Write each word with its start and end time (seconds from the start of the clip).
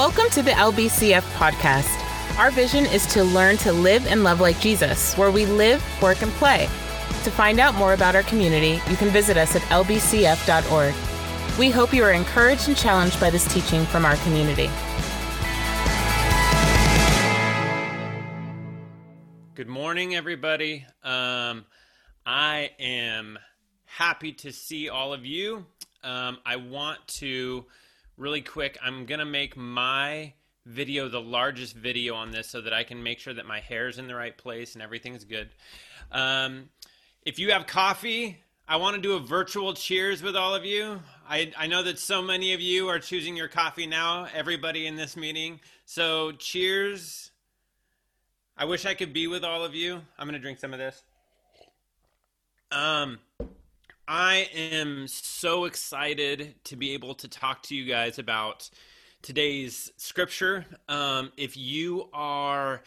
Welcome 0.00 0.30
to 0.30 0.42
the 0.42 0.52
LBCF 0.52 1.20
podcast. 1.34 2.38
Our 2.38 2.50
vision 2.50 2.86
is 2.86 3.04
to 3.08 3.22
learn 3.22 3.58
to 3.58 3.70
live 3.70 4.06
and 4.06 4.24
love 4.24 4.40
like 4.40 4.58
Jesus, 4.58 5.14
where 5.18 5.30
we 5.30 5.44
live, 5.44 5.84
work, 6.00 6.22
and 6.22 6.32
play. 6.32 6.70
To 7.24 7.30
find 7.30 7.60
out 7.60 7.74
more 7.74 7.92
about 7.92 8.16
our 8.16 8.22
community, 8.22 8.80
you 8.88 8.96
can 8.96 9.10
visit 9.10 9.36
us 9.36 9.54
at 9.54 9.60
lbcf.org. 9.60 10.94
We 11.58 11.68
hope 11.68 11.92
you 11.92 12.02
are 12.02 12.12
encouraged 12.12 12.66
and 12.68 12.78
challenged 12.78 13.20
by 13.20 13.28
this 13.28 13.44
teaching 13.52 13.84
from 13.84 14.06
our 14.06 14.16
community. 14.16 14.70
Good 19.54 19.68
morning, 19.68 20.16
everybody. 20.16 20.86
Um, 21.02 21.66
I 22.24 22.70
am 22.78 23.38
happy 23.84 24.32
to 24.32 24.50
see 24.50 24.88
all 24.88 25.12
of 25.12 25.26
you. 25.26 25.66
Um, 26.02 26.38
I 26.46 26.56
want 26.56 27.06
to 27.18 27.66
really 28.20 28.42
quick, 28.42 28.78
I'm 28.82 29.06
going 29.06 29.18
to 29.18 29.24
make 29.24 29.56
my 29.56 30.34
video 30.66 31.08
the 31.08 31.20
largest 31.20 31.74
video 31.74 32.14
on 32.14 32.30
this 32.30 32.48
so 32.48 32.60
that 32.60 32.72
I 32.72 32.84
can 32.84 33.02
make 33.02 33.18
sure 33.18 33.32
that 33.32 33.46
my 33.46 33.60
hair 33.60 33.88
is 33.88 33.98
in 33.98 34.06
the 34.06 34.14
right 34.14 34.36
place 34.36 34.74
and 34.74 34.82
everything's 34.82 35.24
good. 35.24 35.48
Um, 36.12 36.68
if 37.22 37.38
you 37.38 37.50
have 37.52 37.66
coffee, 37.66 38.36
I 38.68 38.76
want 38.76 38.94
to 38.94 39.02
do 39.02 39.14
a 39.14 39.20
virtual 39.20 39.72
cheers 39.72 40.22
with 40.22 40.36
all 40.36 40.54
of 40.54 40.66
you. 40.66 41.00
I, 41.28 41.50
I 41.56 41.66
know 41.66 41.82
that 41.82 41.98
so 41.98 42.20
many 42.20 42.52
of 42.52 42.60
you 42.60 42.88
are 42.88 42.98
choosing 42.98 43.36
your 43.36 43.48
coffee 43.48 43.86
now, 43.86 44.28
everybody 44.34 44.86
in 44.86 44.96
this 44.96 45.16
meeting. 45.16 45.58
So, 45.86 46.32
cheers. 46.32 47.30
I 48.56 48.66
wish 48.66 48.84
I 48.84 48.92
could 48.92 49.14
be 49.14 49.28
with 49.28 49.44
all 49.44 49.64
of 49.64 49.74
you. 49.74 50.02
I'm 50.18 50.26
going 50.26 50.34
to 50.34 50.38
drink 50.38 50.58
some 50.58 50.74
of 50.74 50.78
this. 50.78 51.02
Um, 52.70 53.18
I 54.12 54.48
am 54.52 55.06
so 55.06 55.66
excited 55.66 56.56
to 56.64 56.74
be 56.74 56.94
able 56.94 57.14
to 57.14 57.28
talk 57.28 57.62
to 57.62 57.76
you 57.76 57.84
guys 57.84 58.18
about 58.18 58.68
today's 59.22 59.92
scripture. 59.98 60.66
Um, 60.88 61.30
if 61.36 61.56
you 61.56 62.08
are 62.12 62.82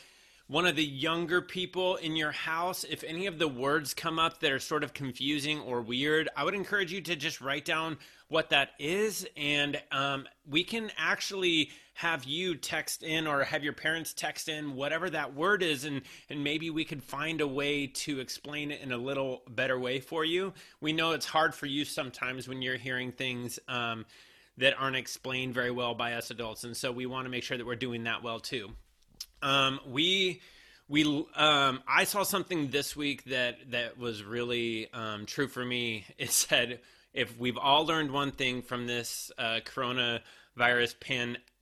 one 0.48 0.66
of 0.66 0.76
the 0.76 0.84
younger 0.84 1.42
people 1.42 1.96
in 1.96 2.18
your 2.18 2.34
house, 2.34 2.84
if 2.84 3.06
any 3.06 3.26
of 3.28 3.40
the 3.40 3.48
words 3.48 3.94
come 3.94 4.20
up 4.20 4.42
that 4.42 4.52
are 4.52 4.60
sort 4.60 4.84
of 4.84 4.94
confusing 4.94 5.62
or 5.62 5.82
weird, 5.82 6.28
I 6.36 6.44
would 6.44 6.56
encourage 6.56 6.92
you 6.92 7.00
to 7.00 7.16
just 7.16 7.40
write 7.40 7.64
down 7.64 8.00
what 8.28 8.50
that 8.50 8.72
is. 8.78 9.26
And 9.38 9.82
um, 9.94 10.28
we 10.46 10.66
can 10.66 10.92
actually 10.98 11.70
have 11.94 12.24
you 12.26 12.56
text 12.56 13.04
in 13.04 13.28
or 13.28 13.44
have 13.44 13.64
your 13.64 13.74
parents 13.74 14.14
text 14.14 14.50
in 14.50 14.76
whatever 14.76 15.10
that 15.10 15.36
word 15.36 15.62
is 15.62 15.86
and 15.86 16.02
and 16.30 16.44
maybe 16.44 16.70
we 16.70 16.84
could 16.84 17.04
find 17.04 17.42
a 17.42 17.48
way 17.48 17.88
to 17.88 18.20
explain 18.20 18.72
it 18.72 18.82
in 18.82 18.92
a 18.92 18.98
little 18.98 19.44
better 19.50 19.80
way 19.80 20.00
for 20.00 20.26
you 20.26 20.54
we 20.82 20.92
know 20.92 21.12
it's 21.12 21.26
hard 21.26 21.54
for 21.54 21.66
you 21.66 21.86
sometimes 21.86 22.48
when 22.48 22.62
you're 22.62 22.78
hearing 22.78 23.12
things 23.12 23.60
um, 23.68 24.06
that 24.58 24.74
aren't 24.78 24.96
explained 24.96 25.54
very 25.54 25.72
well 25.72 25.94
by 25.94 26.14
us 26.14 26.32
adults 26.32 26.64
and 26.64 26.76
so 26.76 26.92
we 26.92 27.06
want 27.06 27.26
to 27.26 27.30
make 27.30 27.44
sure 27.44 27.58
that 27.58 27.66
we're 27.66 27.76
doing 27.76 28.04
that 28.04 28.24
well 28.24 28.40
too 28.40 28.70
um, 29.44 29.80
we 29.86 30.42
we 30.88 31.04
um, 31.36 31.82
I 31.88 32.04
saw 32.06 32.24
something 32.24 32.70
this 32.70 32.96
week 32.96 33.26
that 33.26 33.72
that 33.72 33.98
was 33.98 34.24
really 34.24 34.92
um, 34.94 35.26
true 35.26 35.48
for 35.48 35.64
me. 35.64 36.06
It 36.18 36.32
said 36.32 36.80
if 37.14 37.38
we've 37.38 37.58
all 37.58 37.86
learned 37.86 38.12
one 38.12 38.32
thing 38.32 38.62
from 38.62 38.88
this 38.88 39.32
uh, 39.38 39.60
coronavirus 39.66 41.00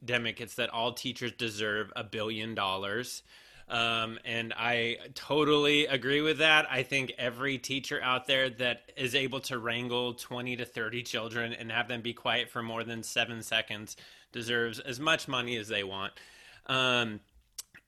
pandemic, 0.02 0.42
it's 0.42 0.56
that 0.56 0.70
all 0.70 0.94
teachers 0.94 1.32
deserve 1.34 1.92
a 1.96 2.04
billion 2.04 2.56
dollars. 2.56 3.24
Um, 3.70 4.20
and 4.26 4.54
I 4.58 4.98
totally 5.16 5.86
agree 5.86 6.22
with 6.22 6.40
that. 6.40 6.68
I 6.70 6.84
think 6.84 7.14
every 7.18 7.58
teacher 7.58 8.02
out 8.04 8.28
there 8.28 8.50
that 8.50 8.92
is 8.98 9.16
able 9.16 9.40
to 9.42 9.60
wrangle 9.60 10.14
20 10.14 10.58
to 10.58 10.66
30 10.66 11.04
children 11.04 11.54
and 11.54 11.72
have 11.72 11.88
them 11.88 12.02
be 12.02 12.14
quiet 12.14 12.50
for 12.50 12.62
more 12.62 12.84
than 12.84 13.02
seven 13.02 13.42
seconds 13.42 13.96
deserves 14.34 14.80
as 14.80 15.00
much 15.00 15.30
money 15.30 15.56
as 15.56 15.70
they 15.70 15.86
want. 15.86 16.12
Um, 16.66 17.22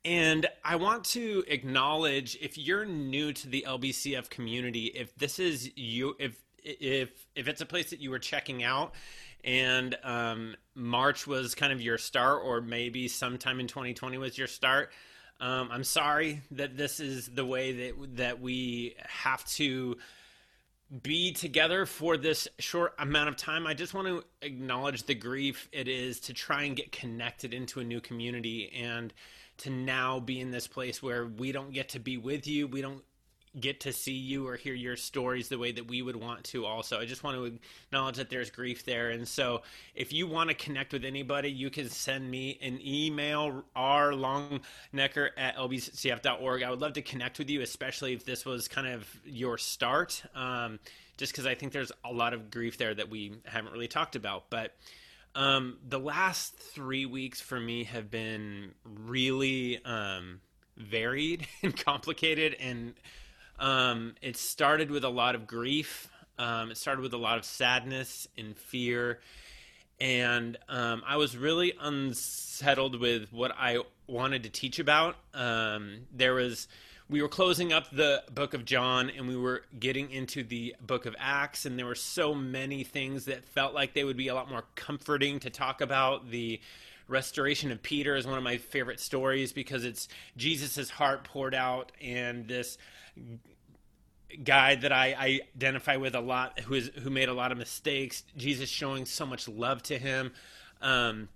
and 0.06 0.48
I 0.64 0.78
want 0.78 1.04
to 1.06 1.44
acknowledge 1.48 2.38
if 2.42 2.58
you're 2.58 2.86
new 2.86 3.34
to 3.34 3.50
the 3.50 3.66
LBCF 3.68 4.30
community, 4.30 4.86
if 4.88 5.14
this 5.16 5.38
is 5.38 5.70
you, 5.76 6.16
if 6.18 6.38
if 6.64 7.26
if 7.36 7.48
it's 7.48 7.62
a 7.62 7.66
place 7.66 7.90
that 7.90 8.00
you 8.00 8.10
were 8.10 8.20
checking 8.20 8.64
out, 8.64 8.94
and 9.44 9.98
um, 10.04 10.56
March 10.76 11.28
was 11.28 11.56
kind 11.56 11.74
of 11.74 11.82
your 11.82 11.98
start, 11.98 12.42
or 12.44 12.62
maybe 12.62 13.08
sometime 13.08 13.60
in 13.60 13.68
2020 13.68 14.18
was 14.18 14.38
your 14.38 14.48
start. 14.48 14.92
Um, 15.40 15.70
I'm 15.72 15.84
sorry 15.84 16.42
that 16.52 16.78
this 16.78 17.00
is 17.00 17.28
the 17.28 17.46
way 17.46 17.90
that 17.90 18.16
that 18.16 18.42
we 18.42 18.96
have 19.08 19.44
to 19.46 19.98
be 21.02 21.32
together 21.32 21.86
for 21.86 22.18
this 22.18 22.48
short 22.60 22.94
amount 23.00 23.30
of 23.30 23.36
time. 23.36 23.66
I 23.66 23.74
just 23.74 23.94
want 23.94 24.08
to 24.08 24.24
acknowledge 24.42 25.04
the 25.04 25.16
grief 25.16 25.68
it 25.72 25.88
is 25.88 26.20
to 26.22 26.34
try 26.34 26.64
and 26.64 26.76
get 26.76 26.92
connected 26.92 27.54
into 27.54 27.80
a 27.80 27.84
new 27.84 28.00
community 28.00 28.72
and 28.76 29.12
to 29.58 29.70
now 29.70 30.20
be 30.20 30.40
in 30.40 30.52
this 30.52 30.68
place 30.68 31.02
where 31.02 31.26
we 31.26 31.52
don't 31.52 31.74
get 31.74 31.90
to 31.90 32.00
be 32.00 32.18
with 32.18 32.48
you. 32.48 32.68
We 32.68 32.82
don't 32.82 33.04
get 33.60 33.82
to 33.82 33.94
see 33.94 34.14
you 34.14 34.48
or 34.48 34.56
hear 34.56 34.74
your 34.74 34.96
stories 34.96 35.50
the 35.50 35.58
way 35.58 35.72
that 35.72 35.88
we 35.88 36.02
would 36.02 36.16
want 36.16 36.44
to 36.44 36.66
also. 36.66 37.00
I 37.00 37.06
just 37.06 37.24
want 37.24 37.38
to 37.38 37.60
acknowledge 37.88 38.18
that 38.18 38.30
there's 38.30 38.50
grief 38.50 38.84
there. 38.84 39.12
And 39.12 39.28
so 39.28 39.62
if 39.94 40.12
you 40.12 40.28
want 40.28 40.50
to 40.50 40.56
connect 40.56 40.94
with 40.94 41.06
anybody 41.06 41.52
you 41.52 41.70
can 41.70 41.90
send 41.90 42.30
me 42.30 42.58
an 42.62 42.80
email 42.84 43.64
r 43.76 44.12
longnecker 44.12 45.30
at 45.38 45.56
lbcf.org 45.58 46.64
i 46.64 46.70
would 46.70 46.82
love 46.82 46.94
to 46.94 47.02
connect 47.02 47.38
with 47.38 47.50
you 47.50 47.62
especially 47.62 48.14
if 48.14 48.26
this 48.26 48.46
was 48.46 48.68
kind 48.68 48.88
of 48.88 49.08
your 49.26 49.58
start 49.58 50.24
um, 50.36 50.80
just 51.18 51.32
because 51.32 51.46
i 51.46 51.54
think 51.54 51.72
there's 51.72 51.92
a 52.06 52.12
lot 52.12 52.34
of 52.34 52.50
grief 52.52 52.78
there 52.78 52.94
that 52.94 53.10
we 53.10 53.34
haven't 53.46 53.72
really 53.72 53.88
talked 53.88 54.16
about. 54.16 54.50
But 54.50 54.76
um, 55.36 55.78
the 55.88 56.00
last 56.00 56.56
three 56.56 57.06
weeks 57.06 57.42
for 57.42 57.60
me 57.60 57.86
have 57.86 58.12
been 58.12 58.74
really 58.84 59.84
um, 59.84 60.42
varied 60.78 61.48
and 61.64 61.76
complicated, 61.76 62.56
and 62.60 62.94
um, 63.60 64.16
it 64.22 64.38
started 64.38 64.92
with 64.92 65.04
a 65.04 65.10
lot 65.10 65.36
of 65.36 65.48
grief. 65.48 66.10
Um, 66.38 66.72
it 66.72 66.78
started 66.78 67.02
with 67.02 67.14
a 67.14 67.18
lot 67.18 67.38
of 67.38 67.46
sadness 67.46 68.28
and 68.38 68.58
fear, 68.58 69.20
and 70.00 70.58
um, 70.68 71.04
I 71.06 71.18
was 71.18 71.38
really 71.38 71.74
unsettled 71.80 73.00
with 73.00 73.32
what 73.32 73.52
I 73.58 73.80
wanted 74.08 74.44
to 74.44 74.50
teach 74.50 74.80
about. 74.80 75.16
Um, 75.34 76.08
there 76.12 76.34
was 76.34 76.68
we 77.10 77.22
were 77.22 77.30
closing 77.30 77.74
up 77.74 77.92
the 77.92 78.24
book 78.34 78.54
of 78.54 78.66
John 78.66 79.10
and 79.10 79.28
we 79.28 79.36
were 79.36 79.64
getting 79.80 80.10
into 80.10 80.44
the 80.44 80.76
book 80.82 81.06
of 81.06 81.16
Acts, 81.20 81.66
and 81.66 81.78
there 81.78 81.86
were 81.86 81.96
so 81.96 82.34
many 82.34 82.84
things 82.84 83.26
that 83.26 83.46
felt 83.46 83.74
like 83.74 83.94
they 83.94 84.04
would 84.04 84.18
be 84.18 84.30
a 84.30 84.36
lot 84.36 84.50
more 84.50 84.64
comforting 84.76 85.40
to 85.42 85.50
talk 85.50 85.82
about. 85.82 86.32
The 86.32 86.60
restoration 87.08 87.72
of 87.72 87.82
Peter 87.82 88.16
is 88.16 88.26
one 88.26 88.38
of 88.38 88.44
my 88.44 88.58
favorite 88.58 89.00
stories 89.00 89.52
because 89.52 89.86
it's 89.86 90.08
Jesus' 90.38 90.90
heart 90.90 91.24
poured 91.24 91.56
out, 91.56 91.92
and 92.02 92.48
this 92.48 92.78
guy 94.44 94.76
that 94.76 94.92
I, 94.92 95.16
I 95.18 95.40
identify 95.56 95.98
with 95.98 96.16
a 96.16 96.22
lot, 96.22 96.60
who 96.62 96.74
is 96.74 96.92
who 97.02 97.10
made 97.10 97.30
a 97.30 97.34
lot 97.34 97.52
of 97.52 97.58
mistakes, 97.58 98.24
Jesus 98.38 98.70
showing 98.70 99.06
so 99.06 99.26
much 99.26 99.48
love 99.48 99.84
to 99.84 99.98
him. 99.98 100.32
Um, 100.82 101.30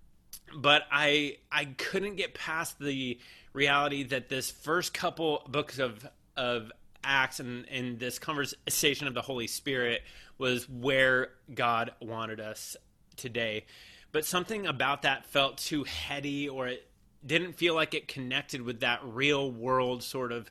but 0.55 0.83
I 0.91 1.37
I 1.51 1.65
couldn't 1.65 2.15
get 2.15 2.33
past 2.33 2.79
the 2.79 3.19
reality 3.53 4.03
that 4.03 4.29
this 4.29 4.51
first 4.51 4.93
couple 4.93 5.43
books 5.49 5.79
of 5.79 6.07
of 6.35 6.71
Acts 7.03 7.39
and, 7.39 7.65
and 7.69 7.99
this 7.99 8.19
conversation 8.19 9.07
of 9.07 9.13
the 9.13 9.21
Holy 9.21 9.47
Spirit 9.47 10.01
was 10.37 10.67
where 10.67 11.29
God 11.53 11.91
wanted 12.01 12.39
us 12.39 12.75
today. 13.15 13.65
But 14.11 14.25
something 14.25 14.65
about 14.65 15.03
that 15.03 15.25
felt 15.25 15.57
too 15.57 15.83
heady 15.83 16.49
or 16.49 16.67
it 16.67 16.87
didn't 17.25 17.53
feel 17.53 17.75
like 17.75 17.93
it 17.93 18.07
connected 18.07 18.61
with 18.61 18.79
that 18.81 18.99
real 19.03 19.51
world 19.51 20.03
sort 20.03 20.31
of 20.31 20.49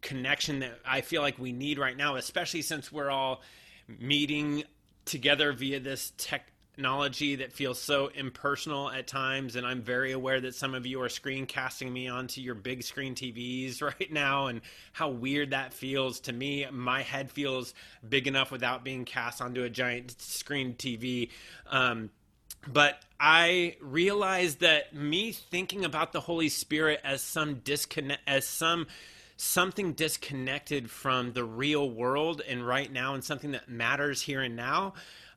connection 0.00 0.60
that 0.60 0.78
I 0.86 1.00
feel 1.00 1.22
like 1.22 1.38
we 1.38 1.52
need 1.52 1.78
right 1.78 1.96
now, 1.96 2.16
especially 2.16 2.62
since 2.62 2.92
we're 2.92 3.10
all 3.10 3.42
meeting 3.88 4.64
together 5.04 5.52
via 5.52 5.80
this 5.80 6.12
tech 6.16 6.46
technology 6.74 7.36
that 7.36 7.52
feels 7.52 7.80
so 7.80 8.08
impersonal 8.14 8.90
at 8.90 9.06
times. 9.06 9.54
And 9.56 9.66
i'm 9.66 9.82
very 9.82 10.12
aware 10.12 10.40
that 10.40 10.54
some 10.54 10.74
of 10.74 10.86
you 10.86 11.00
are 11.02 11.08
screencasting 11.08 11.90
me 11.90 12.08
onto 12.08 12.40
your 12.40 12.54
big 12.54 12.82
screen 12.82 13.14
tvs 13.14 13.80
right 14.00 14.12
now 14.12 14.46
and 14.46 14.60
how 14.92 15.08
weird 15.08 15.50
that 15.50 15.72
feels 15.72 16.20
to 16.20 16.32
me. 16.32 16.66
My 16.70 17.02
head 17.02 17.30
feels 17.30 17.74
big 18.08 18.26
enough 18.26 18.50
without 18.50 18.84
being 18.84 19.04
cast 19.04 19.40
onto 19.40 19.62
a 19.62 19.70
giant 19.70 20.20
screen 20.20 20.74
tv 20.74 21.30
um, 21.70 22.10
but 22.66 23.00
I 23.18 23.76
realized 23.80 24.60
that 24.60 24.94
me 24.94 25.32
thinking 25.32 25.84
about 25.84 26.12
the 26.12 26.20
Holy 26.20 26.48
Spirit 26.48 27.00
as 27.04 27.22
some 27.22 27.56
disconnect, 27.56 28.22
as 28.26 28.46
some 28.46 28.86
something 29.36 29.92
disconnected 29.92 30.90
from 30.90 31.32
the 31.32 31.44
real 31.44 31.90
world 31.90 32.40
and 32.48 32.66
right 32.66 32.90
now, 32.90 33.14
and 33.14 33.24
something 33.24 33.52
that 33.52 33.68
matters 33.68 34.22
here 34.22 34.42
and 34.42 34.56
now, 34.56 34.94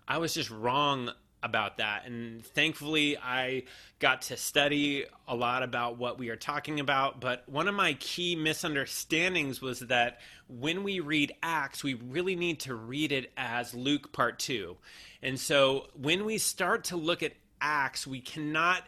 I 0.07 0.19
was 0.19 0.33
just 0.33 0.49
wrong 0.49 1.11
about 1.47 1.77
that. 1.77 2.05
And 2.05 2.45
thankfully, 2.45 3.17
I 3.17 3.63
got 3.97 4.21
to 4.23 4.37
study 4.37 5.05
a 5.27 5.35
lot 5.35 5.63
about 5.63 5.97
what 5.97 6.19
we 6.19 6.29
are 6.29 6.35
talking 6.35 6.79
about. 6.79 7.19
But 7.19 7.49
one 7.49 7.67
of 7.67 7.73
my 7.73 7.93
key 7.95 8.35
misunderstandings 8.35 9.59
was 9.59 9.79
that 9.79 10.19
when 10.47 10.83
we 10.83 10.99
read 10.99 11.33
Acts, 11.41 11.83
we 11.83 11.95
really 11.95 12.35
need 12.35 12.59
to 12.61 12.75
read 12.75 13.11
it 13.11 13.31
as 13.35 13.73
Luke 13.73 14.13
part 14.13 14.37
two. 14.37 14.77
And 15.23 15.39
so 15.39 15.87
when 15.99 16.25
we 16.25 16.37
start 16.37 16.83
to 16.85 16.95
look 16.95 17.23
at 17.23 17.33
Acts, 17.59 18.05
we 18.05 18.21
cannot 18.21 18.83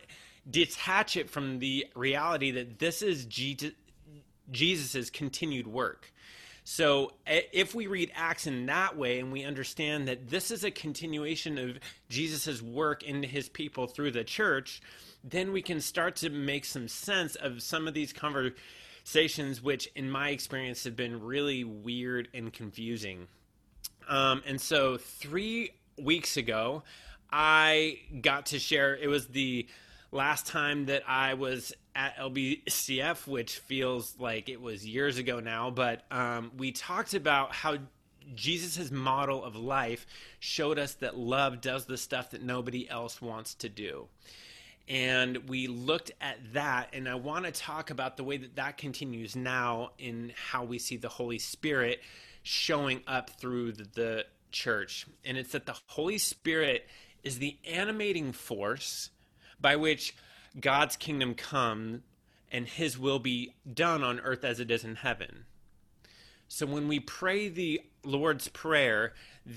detach 0.50 1.18
it 1.18 1.30
from 1.30 1.60
the 1.60 1.88
reality 1.96 2.52
that 2.52 2.78
this 2.80 3.02
is 3.02 3.26
Jesus' 3.26 5.10
continued 5.10 5.68
work. 5.68 6.14
So 6.72 7.14
if 7.26 7.74
we 7.74 7.88
read 7.88 8.12
Acts 8.14 8.46
in 8.46 8.68
that 8.68 8.96
way 8.96 9.20
and 9.20 9.32
we 9.32 9.44
understand 9.44 10.08
that 10.08 10.30
this 10.30 10.52
is 10.52 10.64
a 10.64 10.70
continuation 10.70 11.58
of 11.58 11.80
Jesus' 12.10 12.62
work 12.62 13.02
into 13.02 13.28
his 13.28 13.50
people 13.50 13.88
through 13.88 14.12
the 14.12 14.24
church, 14.24 14.80
then 15.24 15.52
we 15.52 15.64
can 15.64 15.82
start 15.82 16.18
to 16.18 16.30
make 16.30 16.66
some 16.66 16.88
sense 16.88 17.34
of 17.34 17.64
some 17.64 17.88
of 17.88 17.96
these 17.96 18.14
conversations, 18.14 19.64
which 19.64 19.90
in 19.96 20.12
my 20.12 20.30
experience 20.30 20.84
have 20.84 20.96
been 20.96 21.24
really 21.24 21.64
weird 21.64 22.28
and 22.36 22.54
confusing. 22.54 23.26
Um, 24.08 24.44
and 24.46 24.62
so 24.62 24.98
three 24.98 25.72
weeks 25.98 26.38
ago, 26.38 26.84
I 27.32 27.98
got 28.22 28.46
to 28.48 28.60
share, 28.60 28.96
it 28.96 29.08
was 29.08 29.26
the 29.26 29.68
last 30.12 30.46
time 30.46 30.86
that 30.86 31.02
I 31.08 31.34
was 31.34 31.74
at 32.00 32.16
LBCF, 32.16 33.28
which 33.28 33.58
feels 33.60 34.16
like 34.18 34.48
it 34.48 34.62
was 34.62 34.88
years 34.88 35.18
ago 35.18 35.42
now, 35.42 35.70
but 35.70 36.04
um, 36.12 36.50
we 36.58 36.72
talked 36.72 37.14
about 37.14 37.54
how 37.54 37.78
Jesus' 38.34 38.90
model 38.90 39.44
of 39.44 39.58
life 39.58 40.08
showed 40.40 40.80
us 40.80 40.94
that 40.96 41.18
love 41.18 41.60
does 41.60 41.88
the 41.88 41.98
stuff 41.98 42.32
that 42.32 42.42
nobody 42.42 42.90
else 42.90 43.22
wants 43.22 43.54
to 43.56 43.68
do. 43.68 44.08
And 44.88 45.50
we 45.50 45.68
looked 45.68 46.12
at 46.22 46.38
that, 46.54 46.88
and 46.94 47.10
I 47.10 47.16
want 47.16 47.44
to 47.44 47.52
talk 47.52 47.90
about 47.90 48.16
the 48.16 48.24
way 48.24 48.38
that 48.38 48.56
that 48.56 48.78
continues 48.78 49.36
now 49.36 49.92
in 50.00 50.32
how 50.52 50.64
we 50.64 50.80
see 50.80 50.96
the 50.96 51.10
Holy 51.10 51.38
Spirit 51.38 52.00
showing 52.44 53.02
up 53.08 53.30
through 53.30 53.74
the, 53.74 53.88
the 53.94 54.26
church. 54.52 55.06
And 55.26 55.38
it's 55.38 55.52
that 55.52 55.66
the 55.66 55.76
Holy 55.88 56.18
Spirit 56.18 56.88
is 57.26 57.40
the 57.40 57.58
animating 57.70 58.32
force 58.32 59.10
by 59.60 59.76
which 59.76 60.16
God's 60.60 60.96
kingdom 60.96 61.36
come 61.36 62.04
and 62.52 62.68
his 62.68 62.98
will 62.98 63.20
be 63.20 63.54
done 63.72 64.04
on 64.04 64.20
earth 64.22 64.44
as 64.44 64.60
it 64.60 64.72
is 64.72 64.84
in 64.84 64.96
heaven. 64.96 65.46
So 66.48 66.66
when 66.66 66.88
we 66.88 67.00
pray 67.00 67.48
the 67.48 67.82
Lord's 68.04 68.48
Prayer, 68.48 69.14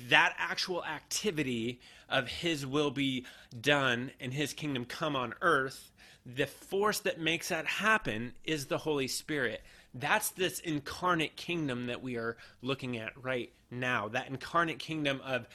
that 0.09 0.35
actual 0.39 0.85
activity 0.85 1.81
of 2.09 2.29
his 2.29 2.67
will 2.67 2.91
be 2.91 3.25
done 3.59 4.11
and 4.21 4.35
his 4.35 4.53
kingdom 4.53 4.85
come 4.85 5.17
on 5.17 5.33
earth, 5.41 5.91
the 6.27 6.47
force 6.47 7.01
that 7.01 7.19
makes 7.19 7.49
that 7.49 7.67
happen 7.67 8.33
is 8.45 8.67
the 8.67 8.79
Holy 8.79 9.09
Spirit. 9.09 9.63
That's 9.95 10.31
this 10.31 10.61
incarnate 10.61 11.37
kingdom 11.37 11.87
that 11.87 12.03
we 12.03 12.17
are 12.17 12.37
looking 12.61 12.99
at 12.99 13.13
right 13.23 13.51
now. 13.71 14.09
That 14.09 14.29
incarnate 14.29 14.79
kingdom 14.79 15.21
of 15.25 15.49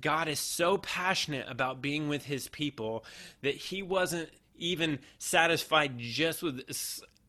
God 0.00 0.28
is 0.28 0.40
so 0.40 0.78
passionate 0.78 1.46
about 1.48 1.82
being 1.82 2.08
with 2.08 2.24
his 2.24 2.48
people 2.48 3.04
that 3.42 3.54
he 3.54 3.82
wasn't 3.82 4.30
even 4.56 4.98
satisfied 5.18 5.98
just 5.98 6.42
with 6.42 6.62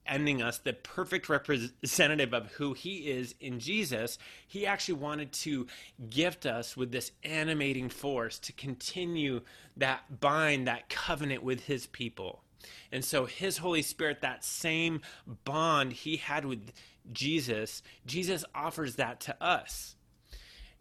ending 0.07 0.41
us 0.41 0.59
the 0.59 0.73
perfect 0.73 1.29
representative 1.29 2.33
of 2.33 2.51
who 2.53 2.73
he 2.73 3.09
is 3.09 3.33
in 3.39 3.59
Jesus, 3.59 4.17
he 4.47 4.65
actually 4.65 4.95
wanted 4.95 5.31
to 5.31 5.67
gift 6.09 6.45
us 6.45 6.77
with 6.77 6.91
this 6.91 7.11
animating 7.23 7.89
force 7.89 8.37
to 8.39 8.53
continue 8.53 9.41
that 9.77 10.19
bind, 10.19 10.67
that 10.67 10.89
covenant 10.89 11.43
with 11.43 11.61
his 11.61 11.87
people. 11.87 12.43
And 12.91 13.03
so 13.03 13.25
his 13.25 13.57
Holy 13.57 13.81
Spirit, 13.81 14.21
that 14.21 14.43
same 14.43 15.01
bond 15.43 15.93
he 15.93 16.17
had 16.17 16.45
with 16.45 16.71
Jesus, 17.11 17.83
Jesus 18.05 18.45
offers 18.53 18.95
that 18.95 19.19
to 19.21 19.43
us. 19.43 19.95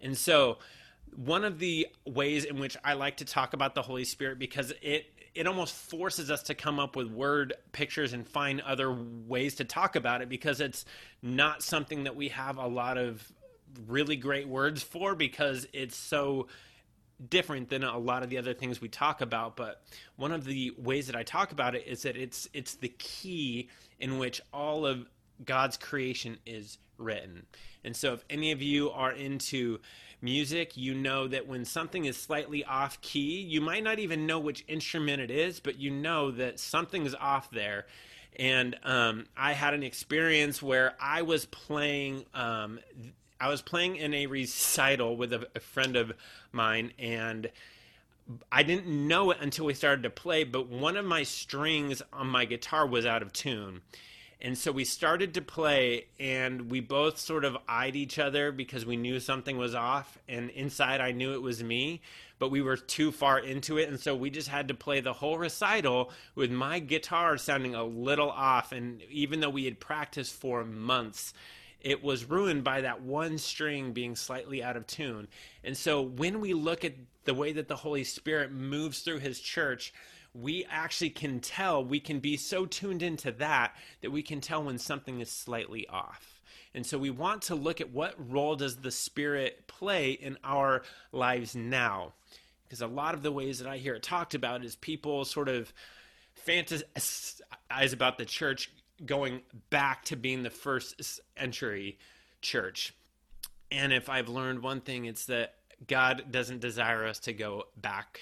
And 0.01 0.17
so 0.17 0.59
one 1.17 1.45
of 1.45 1.59
the 1.59 1.87
ways 2.07 2.45
in 2.45 2.59
which 2.59 2.77
I 2.85 2.95
like 2.95 3.19
to 3.19 3.25
talk 3.25 3.53
about 3.53 3.75
the 3.75 3.83
Holy 3.83 4.05
Spirit 4.05 4.39
because 4.39 4.73
it 4.83 5.07
it 5.35 5.47
almost 5.47 5.75
forces 5.75 6.31
us 6.31 6.45
to 6.45 6.55
come 6.55 6.79
up 6.79 6.97
with 6.97 7.09
word 7.09 7.55
pictures 7.73 8.13
and 8.13 8.27
find 8.27 8.61
other 8.61 8.93
ways 8.93 9.57
to 9.57 9.65
talk 9.65 9.97
about 9.97 10.23
it 10.23 10.29
because 10.29 10.61
it's 10.61 10.85
not 11.23 11.63
something 11.63 12.05
that 12.05 12.15
we 12.15 12.29
have 12.29 12.57
a 12.57 12.67
lot 12.67 12.99
of 12.99 13.33
really 13.87 14.17
great 14.17 14.49
words 14.49 14.83
for 14.83 15.15
because 15.15 15.67
it's 15.73 15.97
so 15.97 16.47
different 17.29 17.69
than 17.69 17.83
a 17.83 17.99
lot 17.99 18.23
of 18.23 18.31
the 18.31 18.39
other 18.39 18.55
things 18.55 18.81
we 18.81 18.89
talk 18.89 19.21
about 19.21 19.57
but 19.57 19.83
one 20.17 20.33
of 20.33 20.45
the 20.45 20.73
ways 20.79 21.07
that 21.07 21.17
I 21.17 21.23
talk 21.23 21.53
about 21.53 21.75
it 21.75 21.87
is 21.87 22.03
that 22.03 22.17
it's 22.17 22.49
it's 22.53 22.75
the 22.75 22.89
key 22.99 23.69
in 23.99 24.19
which 24.19 24.41
all 24.53 24.87
of 24.87 25.07
God's 25.45 25.77
creation 25.77 26.39
is 26.47 26.79
written. 26.99 27.47
And 27.85 27.97
so 27.97 28.15
if 28.15 28.25
any 28.31 28.53
of 28.53 28.63
you 28.63 28.91
are 28.91 29.13
into 29.13 29.81
music, 30.21 30.77
you 30.77 30.95
know 30.95 31.29
that 31.29 31.47
when 31.47 31.65
something 31.65 32.07
is 32.07 32.17
slightly 32.17 32.65
off 32.65 33.01
key, 33.01 33.41
you 33.41 33.61
might 33.61 33.85
not 33.85 33.99
even 33.99 34.27
know 34.27 34.39
which 34.39 34.65
instrument 34.67 35.21
it 35.21 35.31
is, 35.31 35.61
but 35.61 35.79
you 35.79 35.91
know 35.91 36.31
that 36.31 36.59
something's 36.59 37.15
off 37.15 37.51
there. 37.51 37.87
And 38.37 38.77
um, 38.83 39.27
I 39.37 39.53
had 39.53 39.75
an 39.75 39.83
experience 39.83 40.63
where 40.63 40.95
I 41.01 41.23
was 41.23 41.47
playing. 41.47 42.25
Um, 42.35 42.81
I 43.41 43.49
was 43.49 43.63
playing 43.63 43.97
in 43.97 44.15
a 44.15 44.27
recital 44.27 45.17
with 45.17 45.33
a, 45.33 45.47
a 45.55 45.61
friend 45.61 45.97
of 45.97 46.13
mine, 46.51 46.93
and 46.99 47.51
I 48.51 48.63
didn't 48.63 48.87
know 48.87 49.31
it 49.31 49.39
until 49.41 49.67
we 49.67 49.75
started 49.75 50.03
to 50.03 50.11
play. 50.11 50.45
But 50.45 50.69
one 50.69 50.97
of 50.97 51.05
my 51.05 51.23
strings 51.23 52.03
on 52.13 52.27
my 52.27 52.45
guitar 52.45 52.87
was 52.87 53.07
out 53.07 53.23
of 53.23 53.33
tune, 53.33 53.83
and 54.45 54.59
so 54.59 54.71
we 54.71 54.85
started 54.85 55.33
to 55.35 55.41
play, 55.41 56.05
and 56.21 56.71
we 56.71 56.81
both 56.81 57.19
sort 57.19 57.47
of 57.47 57.57
eyed 57.67 57.97
each 57.97 58.19
other 58.19 58.53
because 58.53 58.85
we 58.85 58.95
knew 58.95 59.19
something 59.19 59.57
was 59.57 59.75
off. 59.75 60.19
And 60.29 60.51
inside, 60.51 61.01
I 61.01 61.13
knew 61.13 61.33
it 61.33 61.41
was 61.41 61.65
me, 61.65 62.03
but 62.39 62.51
we 62.51 62.61
were 62.61 62.77
too 62.77 63.11
far 63.11 63.39
into 63.39 63.79
it. 63.79 63.89
And 63.89 63.99
so 63.99 64.15
we 64.15 64.29
just 64.29 64.49
had 64.49 64.69
to 64.69 64.75
play 64.75 65.01
the 65.01 65.15
whole 65.15 65.39
recital 65.39 66.13
with 66.35 66.51
my 66.51 66.79
guitar 66.79 67.39
sounding 67.39 67.75
a 67.75 67.85
little 67.85 68.31
off. 68.31 68.73
And 68.73 69.01
even 69.11 69.41
though 69.41 69.49
we 69.49 69.65
had 69.65 69.81
practiced 69.81 70.35
for 70.35 70.63
months, 70.63 71.33
it 71.81 72.05
was 72.05 72.27
ruined 72.27 72.65
by 72.65 72.83
that 72.83 73.01
one 73.01 73.39
string 73.39 73.93
being 73.95 74.15
slightly 74.15 74.63
out 74.63 74.77
of 74.77 74.87
tune. 74.87 75.27
And 75.65 75.75
so 75.75 76.03
when 76.03 76.41
we 76.41 76.53
look 76.53 76.85
at 76.85 76.93
the 77.25 77.33
way 77.33 77.53
that 77.53 77.69
the 77.69 77.77
Holy 77.77 78.05
Spirit 78.05 78.53
moves 78.53 79.01
through 79.01 79.21
his 79.21 79.41
church, 79.41 79.95
we 80.35 80.65
actually 80.69 81.11
can 81.11 81.41
tell, 81.41 81.85
we 81.85 82.01
can 82.01 82.19
be 82.19 82.37
so 82.37 82.67
tuned 82.67 83.03
into 83.03 83.31
that 83.33 83.75
that 84.03 84.11
we 84.11 84.23
can 84.23 84.41
tell 84.41 84.65
when 84.65 84.79
something 84.79 85.21
is 85.21 85.31
slightly 85.31 85.87
off. 85.89 86.43
And 86.75 86.85
so 86.85 86.99
we 86.99 87.11
want 87.11 87.43
to 87.43 87.55
look 87.55 87.81
at 87.81 87.93
what 87.93 88.15
role 88.31 88.57
does 88.57 88.77
the 88.77 88.91
Spirit 88.91 89.69
play 89.69 90.11
in 90.11 90.37
our 90.43 90.83
lives 91.13 91.55
now? 91.55 92.15
Because 92.65 92.83
a 92.83 92.89
lot 92.89 93.15
of 93.15 93.23
the 93.23 93.31
ways 93.31 93.61
that 93.61 93.69
I 93.69 93.77
hear 93.77 93.95
it 93.95 94.03
talked 94.03 94.35
about 94.35 94.65
is 94.65 94.75
people 94.75 95.25
sort 95.25 95.49
of 95.49 95.73
fantasize 96.47 97.93
about 97.93 98.19
the 98.19 98.25
church 98.25 98.73
going 99.07 99.41
back 99.71 100.05
to 100.07 100.17
being 100.17 100.43
the 100.43 100.51
first 100.51 101.01
century 101.39 101.99
church. 102.43 102.93
And 103.71 103.93
if 103.93 104.09
I've 104.09 104.29
learned 104.29 104.63
one 104.63 104.81
thing, 104.81 105.05
it's 105.05 105.27
that 105.27 105.55
God 105.87 106.25
doesn't 106.33 106.61
desire 106.61 107.07
us 107.07 107.21
to 107.21 107.33
go 107.33 107.65
back 107.77 108.21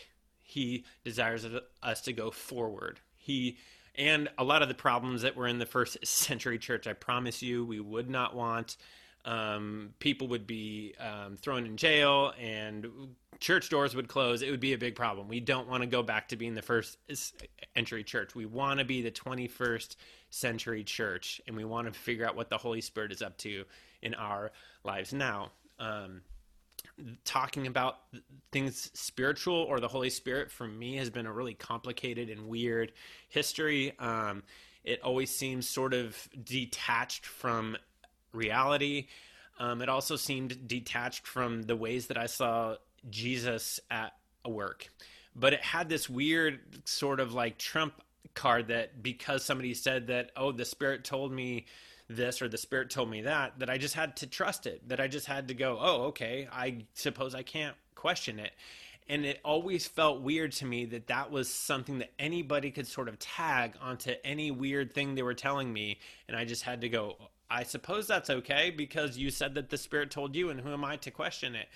he 0.53 0.85
desires 1.05 1.47
us 1.83 2.01
to 2.03 2.13
go 2.13 2.31
forward. 2.31 3.01
He 3.17 3.57
and 3.95 4.29
a 4.39 4.45
lot 4.45 4.63
of 4.63 4.69
the 4.69 4.75
problems 4.75 5.23
that 5.23 5.37
were 5.37 5.47
in 5.47 5.59
the 5.59 5.67
first 5.67 5.99
century 6.07 6.59
church, 6.59 6.87
I 6.87 6.93
promise 6.93 7.43
you, 7.43 7.65
we 7.65 7.81
would 7.81 8.09
not 8.09 8.35
want. 8.35 8.77
Um, 9.25 9.95
people 10.01 10.29
would 10.29 10.47
be 10.47 10.95
um, 10.99 11.37
thrown 11.37 11.65
in 11.65 11.77
jail 11.77 12.33
and 12.41 13.15
church 13.39 13.69
doors 13.69 13.95
would 13.95 14.09
close. 14.09 14.43
It 14.43 14.51
would 14.51 14.61
be 14.61 14.73
a 14.73 14.79
big 14.79 14.97
problem. 14.97 15.29
We 15.29 15.41
don't 15.41 15.69
want 15.69 15.83
to 15.83 15.87
go 15.87 16.03
back 16.03 16.29
to 16.29 16.37
being 16.37 16.55
the 16.55 16.63
first 16.63 16.99
century 17.75 18.03
church. 18.03 18.35
We 18.35 18.47
want 18.47 18.81
to 18.81 18.85
be 18.85 19.01
the 19.03 19.13
21st 19.13 19.95
century 20.31 20.83
church, 20.83 21.41
and 21.47 21.57
we 21.57 21.65
want 21.65 21.93
to 21.93 21.99
figure 21.99 22.27
out 22.27 22.35
what 22.35 22.51
the 22.51 22.59
Holy 22.59 22.81
Spirit 22.81 23.13
is 23.13 23.23
up 23.23 23.37
to 23.39 23.65
in 24.01 24.15
our 24.15 24.51
lives 24.85 25.13
now. 25.13 25.51
Um, 25.79 26.23
talking 27.25 27.67
about 27.67 27.97
things 28.51 28.91
spiritual 28.95 29.55
or 29.55 29.81
the 29.81 29.89
Holy 29.89 30.11
Spirit 30.11 30.51
for 30.51 30.67
me 30.67 30.97
has 30.97 31.11
been 31.11 31.27
a 31.27 31.33
really 31.33 31.55
complicated 31.55 32.31
and 32.31 32.47
weird 32.47 32.93
history. 33.29 33.93
Um, 33.99 34.43
it 34.85 35.03
always 35.03 35.35
seems 35.35 35.69
sort 35.69 35.95
of 35.95 36.17
detached 36.45 37.27
from 37.27 37.77
reality. 38.33 39.07
Um, 39.59 39.81
it 39.83 39.89
also 39.89 40.17
seemed 40.17 40.67
detached 40.67 41.27
from 41.27 41.63
the 41.63 41.77
ways 41.77 42.09
that 42.09 42.19
I 42.19 42.27
saw 42.27 42.77
Jesus 43.11 43.81
at 43.91 44.13
work. 44.45 44.89
But 45.35 45.53
it 45.53 45.61
had 45.61 45.89
this 45.89 46.11
weird 46.11 46.61
sort 46.85 47.21
of 47.21 47.33
like 47.33 47.59
trump 47.59 47.95
card 48.35 48.69
that 48.69 49.03
because 49.03 49.45
somebody 49.45 49.75
said 49.75 50.09
that, 50.09 50.31
oh, 50.37 50.53
the 50.53 50.65
Spirit 50.65 51.05
told 51.05 51.33
me 51.33 51.67
this 52.09 52.43
or 52.43 52.49
the 52.49 52.59
spirit 52.59 52.91
told 52.91 53.09
me 53.09 53.23
that 53.23 53.59
that 53.59 53.71
i 53.71 53.79
just 53.79 53.95
had 53.95 54.17
to 54.17 54.27
trust 54.27 54.67
it 54.67 54.87
that 54.89 55.01
i 55.01 55.07
just 55.09 55.27
had 55.27 55.49
to 55.49 55.55
go 55.55 55.79
oh 55.81 56.03
okay 56.05 56.49
i 56.53 56.85
suppose 56.95 57.35
i 57.35 57.43
can't 57.43 57.77
question 58.03 58.41
it. 58.41 58.51
And 59.09 59.25
it 59.25 59.41
always 59.45 59.87
felt 59.87 60.23
weird 60.23 60.53
to 60.53 60.67
me 60.67 60.87
that 60.87 61.07
that 61.07 61.31
was 61.31 61.49
something 61.49 61.99
that 61.99 62.13
anybody 62.19 62.71
could 62.71 62.87
sort 62.87 63.09
of 63.09 63.19
tag 63.19 63.75
onto 63.81 64.13
any 64.25 64.51
weird 64.51 64.93
thing 64.93 65.15
they 65.15 65.23
were 65.23 65.35
telling 65.35 65.73
me 65.73 66.01
and 66.27 66.37
i 66.37 66.45
just 66.45 66.63
had 66.63 66.81
to 66.81 66.89
go 66.89 67.17
i 67.49 67.63
suppose 67.63 68.07
that's 68.09 68.31
okay 68.31 68.71
because 68.71 69.17
you 69.17 69.31
said 69.31 69.55
that 69.55 69.71
the 69.71 69.79
spirit 69.79 70.11
told 70.11 70.35
you 70.35 70.51
and 70.51 70.61
who 70.61 70.73
am 70.73 70.85
i 70.85 70.97
to 70.97 71.11
question 71.11 71.55
it? 71.55 71.69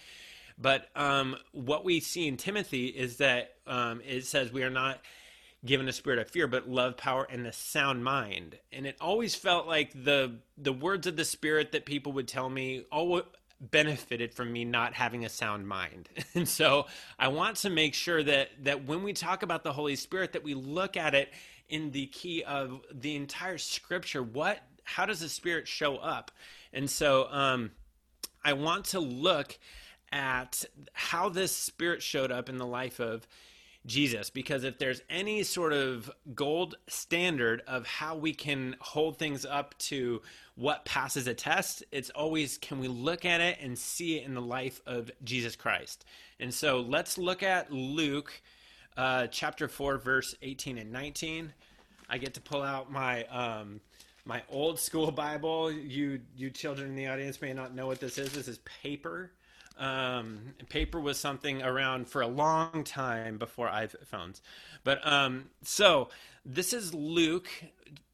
But 0.59 0.89
um, 0.97 1.37
what 1.53 1.85
we 1.85 2.01
see 2.01 2.27
in 2.27 2.37
timothy 2.37 2.87
is 2.87 3.19
that 3.19 3.55
um, 3.67 4.01
it 4.07 4.25
says 4.25 4.53
we 4.53 4.65
are 4.65 4.71
not 4.71 4.99
given 5.67 5.89
a 5.89 5.93
spirit 5.93 6.19
of 6.19 6.31
fear, 6.31 6.47
but 6.47 6.69
love, 6.69 6.97
power, 6.97 7.27
and 7.29 7.47
a 7.47 7.53
sound 7.53 8.05
mind. 8.05 8.59
And 8.73 8.87
it 8.87 8.97
always 9.01 9.35
felt 9.35 9.67
like 9.67 9.93
the 10.05 10.37
the 10.57 10.73
words 10.73 11.07
of 11.07 11.17
the 11.17 11.25
spirit 11.25 11.73
that 11.73 11.85
people 11.85 12.13
would 12.13 12.29
tell 12.29 12.49
me 12.49 12.85
all 12.91 13.23
benefited 13.59 14.35
from 14.35 14.53
me 14.53 14.65
not 14.65 14.93
having 14.95 15.25
a 15.25 15.29
sound 15.29 15.67
mind. 15.67 16.09
And 16.35 16.49
so 16.49 16.87
I 17.19 17.29
want 17.29 17.57
to 17.59 17.71
make 17.71 17.95
sure 17.95 18.23
that 18.23 18.51
that 18.65 18.87
when 18.87 19.03
we 19.03 19.13
talk 19.13 19.43
about 19.43 19.65
the 19.65 19.73
Holy 19.73 19.97
Spirit 19.97 20.33
that 20.33 20.45
we 20.45 20.55
look 20.55 20.97
at 20.97 21.15
it 21.15 21.33
in 21.69 21.91
the 21.91 22.07
key 22.07 22.45
of 22.45 22.81
the 22.93 23.17
entire 23.17 23.59
scripture. 23.59 24.23
What 24.23 24.59
how 24.85 25.07
does 25.07 25.21
the 25.21 25.29
spirit 25.29 25.67
show 25.67 25.97
up? 25.97 26.31
And 26.73 26.89
so 26.89 27.29
um 27.31 27.71
I 28.45 28.53
want 28.53 28.87
to 28.87 29.01
look 29.01 29.59
at 30.13 30.65
how 30.93 31.29
this 31.29 31.55
spirit 31.55 32.03
showed 32.03 32.31
up 32.31 32.49
in 32.49 32.59
the 32.59 32.67
life 32.67 33.01
of 33.01 33.27
Jesus 33.87 34.31
because 34.31 34.65
if 34.65 34.79
there's 34.79 35.01
any 35.09 35.43
sort 35.43 35.73
of 35.73 36.11
gold 36.35 36.77
standard 36.89 37.63
of 37.67 37.87
how 37.87 38.17
we 38.17 38.35
can 38.35 38.77
hold 38.81 39.19
things 39.19 39.45
up 39.47 39.77
to 39.79 40.23
what 40.57 40.85
passes 40.85 41.27
a 41.27 41.35
test, 41.35 41.85
it's 41.93 42.11
always 42.11 42.59
can 42.59 42.79
we 42.79 42.89
look 42.89 43.25
at 43.25 43.41
it 43.41 43.59
and 43.61 43.79
see 43.79 44.19
it 44.19 44.25
in 44.25 44.35
the 44.35 44.43
life 44.43 44.81
of 44.87 45.11
Jesus 45.25 45.57
Christ. 45.57 46.05
And 46.41 46.53
so 46.53 46.81
let's 46.81 47.17
look 47.17 47.43
at 47.43 47.73
Luke 47.73 48.33
uh, 48.97 49.29
chapter 49.29 49.69
4, 49.69 49.99
verse 49.99 50.35
18 50.43 50.79
and 50.79 50.93
19. 50.93 51.53
I 52.09 52.19
get 52.19 52.35
to 52.35 52.41
pull 52.41 52.63
out 52.63 52.91
my. 52.91 53.25
Um, 53.25 53.81
my 54.27 54.43
old 54.51 54.79
school 54.79 55.11
Bible. 55.13 55.71
You 55.71 56.21
you 56.37 56.51
children 56.51 56.89
in 56.91 56.97
the 56.97 57.07
audience 57.07 57.41
may 57.41 57.53
not 57.53 57.75
know 57.75 57.87
what 57.87 58.01
this 58.01 58.19
is. 58.19 58.33
This 58.33 58.49
is 58.49 58.59
paper. 58.83 59.31
Um, 59.79 60.55
paper 60.69 61.01
was 61.01 61.19
something 61.19 61.63
around 61.63 62.09
for 62.09 62.23
a 62.23 62.27
long 62.27 62.83
time 62.85 63.37
before 63.37 63.69
iPhones. 63.69 64.41
But 64.85 65.07
um, 65.07 65.51
so 65.63 66.09
this 66.45 66.73
is 66.73 66.95
Luke 66.95 67.49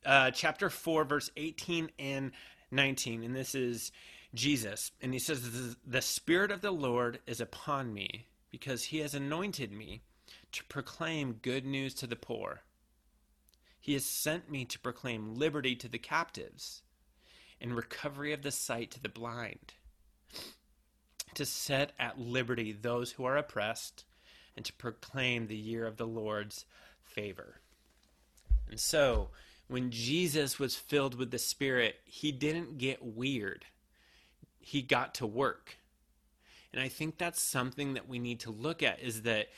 uh, 0.05 0.31
chapter 0.33 0.71
4, 0.71 1.05
verse 1.05 1.31
18 1.37 1.91
and 1.99 2.33
19. 2.71 3.23
And 3.23 3.37
this 3.37 3.55
is 3.55 3.93
Jesus. 4.35 4.91
And 5.01 5.13
he 5.13 5.19
says, 5.19 5.77
The 5.87 6.03
Spirit 6.03 6.51
of 6.51 6.63
the 6.63 6.73
Lord 6.73 7.21
is 7.27 7.41
upon 7.41 7.95
me 7.95 8.27
because 8.51 8.85
he 8.85 8.99
has 8.99 9.15
anointed 9.15 9.73
me 9.73 10.03
to 10.53 10.65
proclaim 10.65 11.39
good 11.43 11.65
news 11.65 11.95
to 11.95 12.07
the 12.07 12.17
poor. 12.17 12.63
He 13.81 13.95
has 13.95 14.05
sent 14.05 14.51
me 14.51 14.65
to 14.67 14.79
proclaim 14.79 15.35
liberty 15.35 15.75
to 15.77 15.89
the 15.89 15.99
captives 15.99 16.83
and 17.61 17.75
recovery 17.75 18.33
of 18.33 18.43
the 18.43 18.51
sight 18.51 18.91
to 18.93 19.01
the 19.01 19.09
blind 19.09 19.75
to 21.35 21.47
set 21.47 21.93
at 21.99 22.19
liberty 22.19 22.73
those 22.73 23.13
who 23.13 23.25
are 23.25 23.37
oppressed, 23.37 24.05
and 24.57 24.65
to 24.65 24.73
proclaim 24.75 25.47
the 25.47 25.57
year 25.57 25.87
of 25.87 25.97
the 25.97 26.07
Lord's 26.07 26.67
favor. 27.03 27.57
And 28.71 28.79
so, 28.79 29.29
when 29.69 29.91
Jesus 29.91 30.59
was 30.59 30.77
filled 30.77 31.15
with 31.15 31.31
the 31.31 31.39
Spirit, 31.39 31.97
he 32.05 32.33
didn't 32.33 32.79
get 32.79 33.03
weird. 33.03 33.65
He 34.61 34.83
got 34.83 35.15
to 35.17 35.27
work. 35.27 35.77
And 36.73 36.83
I 36.83 36.89
think 36.89 37.19
that's 37.19 37.41
something 37.41 37.95
that 37.95 38.09
we 38.09 38.19
need 38.19 38.41
to 38.41 38.51
look 38.51 38.83
at 38.83 39.01
is 39.01 39.23
that 39.23 39.49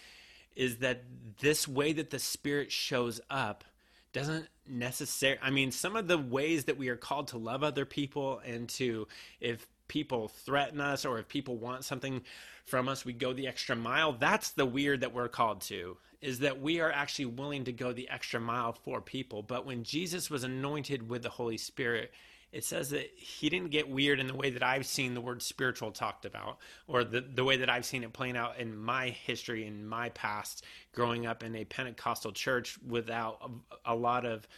is 0.57 0.79
that 0.79 1.03
this 1.41 1.67
way 1.67 1.93
that 1.93 2.11
the 2.11 2.19
Spirit 2.19 2.71
shows 2.71 3.21
up 3.29 3.65
doesn't 4.13 4.47
necessarily 4.69 5.41
I 5.43 5.51
mean 5.51 5.73
some 5.73 5.97
of 5.97 6.07
the 6.07 6.19
ways 6.19 6.65
that 6.65 6.79
we 6.79 6.89
are 6.89 6.97
called 6.97 7.29
to 7.29 7.39
love 7.39 7.63
other 7.63 7.85
people 7.85 8.41
and 8.45 8.69
to 8.71 9.09
if 9.41 9.67
people 9.95 10.27
threaten 10.27 10.81
us 10.81 11.05
or 11.05 11.21
if 11.21 11.29
people 11.29 11.57
want 11.57 11.85
something 11.85 12.21
from 12.65 12.89
us, 12.89 13.05
we 13.05 13.13
go 13.13 13.33
the 13.33 13.47
extra 13.47 13.77
mile. 13.77 14.13
That's 14.13 14.51
the 14.51 14.67
weird 14.67 15.03
that 15.03 15.15
we're 15.15 15.29
called 15.29 15.61
to, 15.63 15.97
is 16.21 16.41
that 16.41 16.61
we 16.61 16.81
are 16.81 16.91
actually 16.91 17.27
willing 17.27 17.63
to 17.67 17.73
go 17.73 17.93
the 17.93 18.11
extra 18.11 18.41
mile 18.41 18.73
for 18.73 19.01
people. 19.01 19.43
But 19.43 19.65
when 19.65 19.85
Jesus 19.85 20.29
was 20.29 20.43
anointed 20.43 21.09
with 21.09 21.23
the 21.23 21.29
Holy 21.29 21.59
Spirit, 21.59 22.13
it 22.51 22.65
says 22.65 22.91
that 22.91 23.09
he 23.15 23.49
didn't 23.49 23.71
get 23.71 23.89
weird 23.89 24.19
in 24.19 24.27
the 24.27 24.35
way 24.35 24.51
that 24.51 24.65
I've 24.65 24.85
seen 24.85 25.15
the 25.15 25.21
word 25.21 25.43
spiritual 25.43 25.93
talked 25.93 26.25
about, 26.25 26.59
or 26.89 27.05
the, 27.05 27.21
the 27.21 27.45
way 27.45 27.59
that 27.59 27.71
I've 27.71 27.85
seen 27.85 28.03
it 28.03 28.13
playing 28.13 28.37
out 28.37 28.59
in 28.59 28.77
my 28.77 29.11
history, 29.11 29.65
in 29.65 29.87
my 29.87 30.09
past, 30.09 30.65
growing 30.93 31.25
up 31.25 31.45
in 31.45 31.55
a 31.55 31.65
Pentecostal 31.65 32.33
church 32.33 32.79
without 32.85 33.49
a, 33.87 33.93
a 33.93 33.95
lot 33.95 34.27
of 34.27 34.49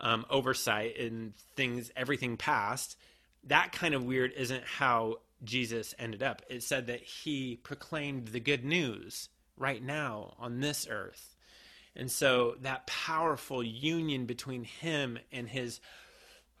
um, 0.00 0.26
oversight 0.28 0.98
and 0.98 1.34
things, 1.54 1.92
everything 1.94 2.36
past 2.36 2.96
that 3.44 3.72
kind 3.72 3.94
of 3.94 4.04
weird 4.04 4.32
isn't 4.36 4.64
how 4.64 5.18
Jesus 5.44 5.94
ended 5.98 6.22
up. 6.22 6.42
It 6.48 6.62
said 6.62 6.86
that 6.86 7.02
he 7.02 7.56
proclaimed 7.56 8.28
the 8.28 8.40
good 8.40 8.64
news 8.64 9.28
right 9.56 9.82
now 9.82 10.34
on 10.38 10.60
this 10.60 10.86
earth. 10.88 11.34
And 11.94 12.10
so 12.10 12.56
that 12.60 12.86
powerful 12.86 13.62
union 13.62 14.24
between 14.24 14.64
him 14.64 15.18
and 15.30 15.48
his 15.48 15.80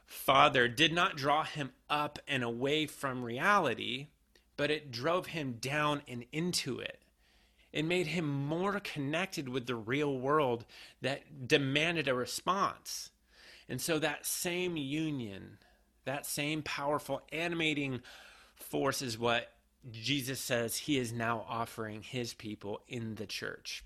father 0.04 0.68
did 0.68 0.92
not 0.92 1.16
draw 1.16 1.44
him 1.44 1.70
up 1.88 2.18
and 2.28 2.42
away 2.42 2.86
from 2.86 3.24
reality, 3.24 4.08
but 4.56 4.70
it 4.70 4.90
drove 4.90 5.26
him 5.26 5.54
down 5.54 6.02
and 6.06 6.26
into 6.32 6.78
it. 6.78 6.98
It 7.72 7.86
made 7.86 8.08
him 8.08 8.26
more 8.26 8.80
connected 8.80 9.48
with 9.48 9.66
the 9.66 9.74
real 9.74 10.18
world 10.18 10.66
that 11.00 11.48
demanded 11.48 12.06
a 12.08 12.14
response. 12.14 13.10
And 13.68 13.80
so 13.80 13.98
that 13.98 14.26
same 14.26 14.76
union 14.76 15.56
that 16.04 16.26
same 16.26 16.62
powerful 16.62 17.22
animating 17.32 18.00
force 18.54 19.02
is 19.02 19.18
what 19.18 19.52
Jesus 19.90 20.40
says 20.40 20.76
he 20.76 20.98
is 20.98 21.12
now 21.12 21.44
offering 21.48 22.02
his 22.02 22.34
people 22.34 22.80
in 22.88 23.16
the 23.16 23.26
church. 23.26 23.84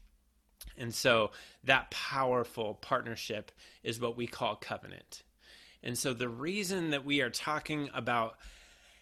And 0.77 0.95
so 0.95 1.31
that 1.65 1.91
powerful 1.91 2.75
partnership 2.75 3.51
is 3.83 4.01
what 4.01 4.17
we 4.17 4.27
call 4.27 4.57
covenant. 4.57 5.23
And 5.83 5.97
so 5.97 6.13
the 6.13 6.29
reason 6.29 6.91
that 6.91 7.05
we 7.05 7.23
are 7.23 7.31
talking 7.31 7.89
about 7.95 8.37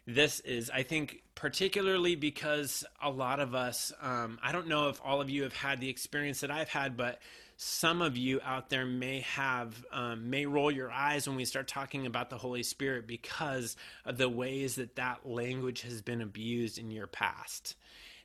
this 0.06 0.40
is, 0.40 0.70
I 0.70 0.82
think, 0.82 1.22
particularly 1.34 2.16
because 2.16 2.84
a 3.02 3.10
lot 3.10 3.40
of 3.40 3.54
us, 3.54 3.92
um, 4.00 4.38
I 4.42 4.52
don't 4.52 4.68
know 4.68 4.88
if 4.88 5.00
all 5.04 5.20
of 5.20 5.30
you 5.30 5.42
have 5.42 5.52
had 5.52 5.80
the 5.80 5.88
experience 5.88 6.40
that 6.40 6.50
I've 6.50 6.68
had, 6.68 6.96
but 6.96 7.20
some 7.56 8.02
of 8.02 8.16
you 8.16 8.40
out 8.44 8.68
there 8.68 8.84
may 8.84 9.20
have 9.20 9.84
um, 9.92 10.28
may 10.30 10.44
roll 10.46 10.70
your 10.70 10.90
eyes 10.90 11.28
when 11.28 11.36
we 11.36 11.44
start 11.44 11.68
talking 11.68 12.06
about 12.06 12.30
the 12.30 12.38
holy 12.38 12.62
spirit 12.62 13.06
because 13.06 13.76
of 14.04 14.18
the 14.18 14.28
ways 14.28 14.76
that 14.76 14.96
that 14.96 15.28
language 15.28 15.82
has 15.82 16.02
been 16.02 16.20
abused 16.20 16.78
in 16.78 16.90
your 16.90 17.06
past. 17.06 17.76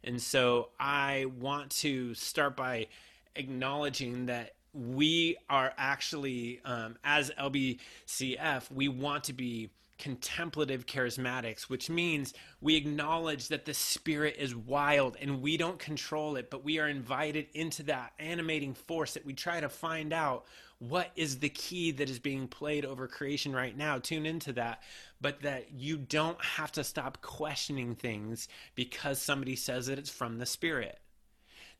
And 0.03 0.21
so 0.21 0.69
i 0.79 1.25
want 1.39 1.71
to 1.71 2.13
start 2.15 2.55
by 2.55 2.87
acknowledging 3.35 4.27
that 4.27 4.55
we 4.73 5.35
are 5.49 5.73
actually 5.77 6.61
um, 6.63 6.95
as 7.03 7.31
lbcf 7.31 8.71
we 8.71 8.87
want 8.87 9.25
to 9.25 9.33
be 9.33 9.69
contemplative 9.99 10.85
charismatics, 10.85 11.63
which 11.63 11.89
means 11.89 12.33
we 12.61 12.75
acknowledge 12.75 13.49
that 13.49 13.65
the 13.65 13.73
spirit 13.73 14.37
is 14.39 14.55
wild 14.55 15.17
and 15.21 15.41
we 15.41 15.57
don't 15.57 15.77
control 15.77 16.37
it, 16.37 16.49
but 16.49 16.63
we 16.63 16.79
are 16.79 16.87
invited 16.87 17.47
into 17.53 17.83
that 17.83 18.13
animating 18.17 18.73
force 18.73 19.13
that 19.13 19.25
we 19.25 19.33
try 19.33 19.59
to 19.59 19.69
find 19.69 20.13
out 20.13 20.45
what 20.79 21.11
is 21.17 21.39
the 21.39 21.49
key 21.49 21.91
that 21.91 22.09
is 22.09 22.19
being 22.19 22.47
played 22.47 22.85
over 22.85 23.07
creation 23.07 23.53
right 23.53 23.77
now. 23.77 23.99
Tune 23.99 24.25
into 24.25 24.53
that, 24.53 24.81
but 25.19 25.41
that 25.41 25.71
you 25.73 25.97
don't 25.97 26.41
have 26.43 26.71
to 26.71 26.83
stop 26.83 27.21
questioning 27.21 27.95
things 27.95 28.47
because 28.75 29.21
somebody 29.21 29.57
says 29.57 29.87
that 29.87 29.99
it's 29.99 30.09
from 30.09 30.37
the 30.37 30.45
spirit 30.45 30.99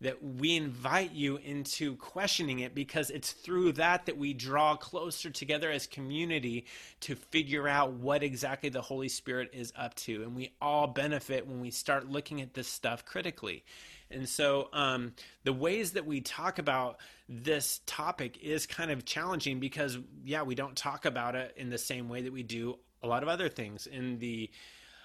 that 0.01 0.23
we 0.23 0.55
invite 0.55 1.11
you 1.11 1.37
into 1.37 1.95
questioning 1.97 2.59
it 2.59 2.73
because 2.73 3.09
it's 3.09 3.31
through 3.31 3.73
that 3.73 4.05
that 4.05 4.17
we 4.17 4.33
draw 4.33 4.75
closer 4.75 5.29
together 5.29 5.69
as 5.69 5.87
community 5.87 6.65
to 7.01 7.15
figure 7.15 7.67
out 7.67 7.91
what 7.93 8.23
exactly 8.23 8.69
the 8.69 8.81
Holy 8.81 9.09
Spirit 9.09 9.49
is 9.53 9.73
up 9.75 9.93
to. 9.95 10.23
And 10.23 10.35
we 10.35 10.53
all 10.61 10.87
benefit 10.87 11.47
when 11.47 11.59
we 11.59 11.71
start 11.71 12.09
looking 12.09 12.41
at 12.41 12.53
this 12.53 12.67
stuff 12.67 13.03
critically. 13.03 13.65
And 14.09 14.27
so 14.27 14.69
um, 14.73 15.13
the 15.43 15.53
ways 15.53 15.91
that 15.91 16.05
we 16.05 16.21
talk 16.21 16.59
about 16.59 16.97
this 17.27 17.81
topic 17.85 18.41
is 18.41 18.65
kind 18.65 18.91
of 18.91 19.05
challenging 19.05 19.59
because, 19.59 19.97
yeah, 20.23 20.43
we 20.43 20.55
don't 20.55 20.75
talk 20.75 21.05
about 21.05 21.35
it 21.35 21.53
in 21.57 21.69
the 21.69 21.77
same 21.77 22.09
way 22.09 22.21
that 22.21 22.33
we 22.33 22.41
do 22.41 22.79
a 23.03 23.07
lot 23.07 23.21
of 23.21 23.29
other 23.29 23.49
things. 23.49 23.85
In 23.85 24.17
the 24.19 24.49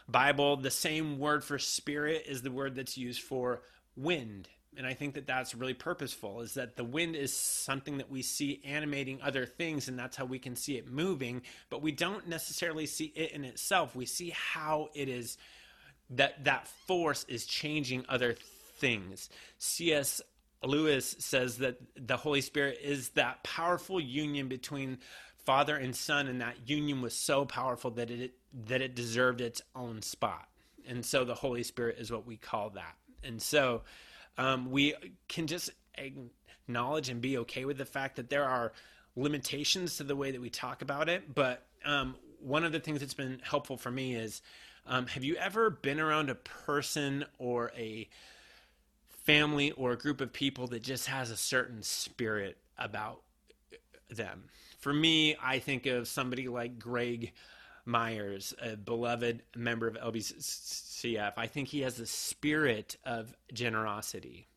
Bible, 0.08 0.56
the 0.56 0.70
same 0.70 1.18
word 1.18 1.44
for 1.44 1.58
spirit 1.58 2.24
is 2.26 2.42
the 2.42 2.50
word 2.50 2.76
that's 2.76 2.96
used 2.96 3.22
for 3.22 3.62
wind 3.96 4.48
and 4.76 4.87
I 4.87 4.95
think 4.95 5.14
that 5.14 5.26
that's 5.26 5.54
really 5.54 5.75
purposeful 5.75 6.40
is 6.40 6.54
that 6.54 6.76
the 6.76 6.85
wind 6.85 7.16
is 7.16 7.35
something 7.35 7.99
that 7.99 8.11
we 8.11 8.23
see 8.23 8.61
animating 8.64 9.21
other 9.23 9.47
things 9.47 9.88
and 9.88 9.99
that's 9.99 10.16
how 10.16 10.25
we 10.25 10.38
can 10.38 10.57
see 10.57 10.76
it 10.76 10.90
moving. 10.90 11.43
But 11.71 11.83
we 11.83 11.93
don't 11.93 12.28
necessarily 12.28 12.87
see 12.87 13.12
it 13.14 13.33
in 13.33 13.45
itself. 13.45 13.95
We 13.95 14.07
see 14.07 14.31
how 14.31 14.88
it 14.95 15.09
is 15.09 15.38
that 16.11 16.45
that 16.45 16.69
force 16.87 17.25
is 17.28 17.47
changing 17.47 18.04
other 18.09 18.37
things. 18.78 19.31
Cs 19.59 20.21
lewis 20.62 21.16
says 21.19 21.59
that 21.59 21.78
the 21.95 22.16
holy 22.16 22.40
spirit 22.40 22.78
is 22.83 23.11
that 23.11 23.43
powerful 23.43 24.00
union 24.00 24.49
between 24.49 24.99
father 25.45 25.76
and 25.76 25.95
son 25.95 26.26
and 26.26 26.40
that 26.40 26.57
union 26.66 27.02
was 27.02 27.14
so 27.14 27.45
powerful 27.45 27.90
that 27.90 28.11
it 28.11 28.33
that 28.66 28.81
it 28.81 28.95
deserved 28.95 29.40
its 29.40 29.61
own 29.75 30.00
spot. 30.00 30.49
And 30.87 31.04
so 31.04 31.25
the 31.25 31.35
holy 31.35 31.62
spirit 31.62 31.97
is 31.99 32.11
what 32.11 32.26
we 32.26 32.37
call 32.37 32.71
that. 32.71 32.97
And 33.23 33.40
so 33.40 33.83
um, 34.38 34.71
we 34.71 34.95
can 35.29 35.47
just 35.47 35.71
acknowledge 35.97 37.09
and 37.09 37.21
be 37.21 37.38
okay 37.38 37.64
with 37.64 37.79
the 37.79 37.85
fact 37.85 38.17
that 38.17 38.31
there 38.31 38.45
are 38.45 38.73
limitations 39.17 39.97
to 39.97 40.05
the 40.05 40.17
way 40.17 40.31
that 40.31 40.41
we 40.41 40.50
talk 40.50 40.83
about 40.83 41.09
it. 41.09 41.35
But 41.35 41.64
um, 41.85 42.17
one 42.41 42.64
of 42.64 42.73
the 42.73 42.81
things 42.81 43.00
that's 43.00 43.14
been 43.14 43.41
helpful 43.43 43.76
for 43.76 43.91
me 43.91 44.14
is 44.14 44.43
um, 44.87 45.07
have 45.07 45.25
you 45.25 45.37
ever 45.37 45.71
been 45.71 45.99
around 46.00 46.29
a 46.31 46.35
person 46.35 47.25
or 47.38 47.73
a 47.76 48.09
family 49.25 49.71
or 49.73 49.93
a 49.93 49.97
group 49.97 50.21
of 50.21 50.33
people 50.33 50.67
that 50.69 50.83
just 50.83 51.07
has 51.07 51.31
a 51.31 51.37
certain 51.37 51.83
spirit 51.83 52.59
about 52.76 53.23
them? 54.11 54.45
For 54.79 54.93
me, 54.93 55.37
I 55.43 55.59
think 55.59 55.87
of 55.87 56.07
somebody 56.07 56.49
like 56.49 56.79
Greg 56.79 57.33
Myers, 57.85 58.55
a 58.62 58.76
beloved 58.76 59.43
member 59.55 59.87
of 59.87 59.95
LBCF. 59.95 61.33
I 61.37 61.47
think 61.47 61.69
he 61.69 61.81
has 61.83 61.97
the 61.97 62.07
spirit 62.07 62.97
of 63.05 63.35
generosity. 63.53 64.49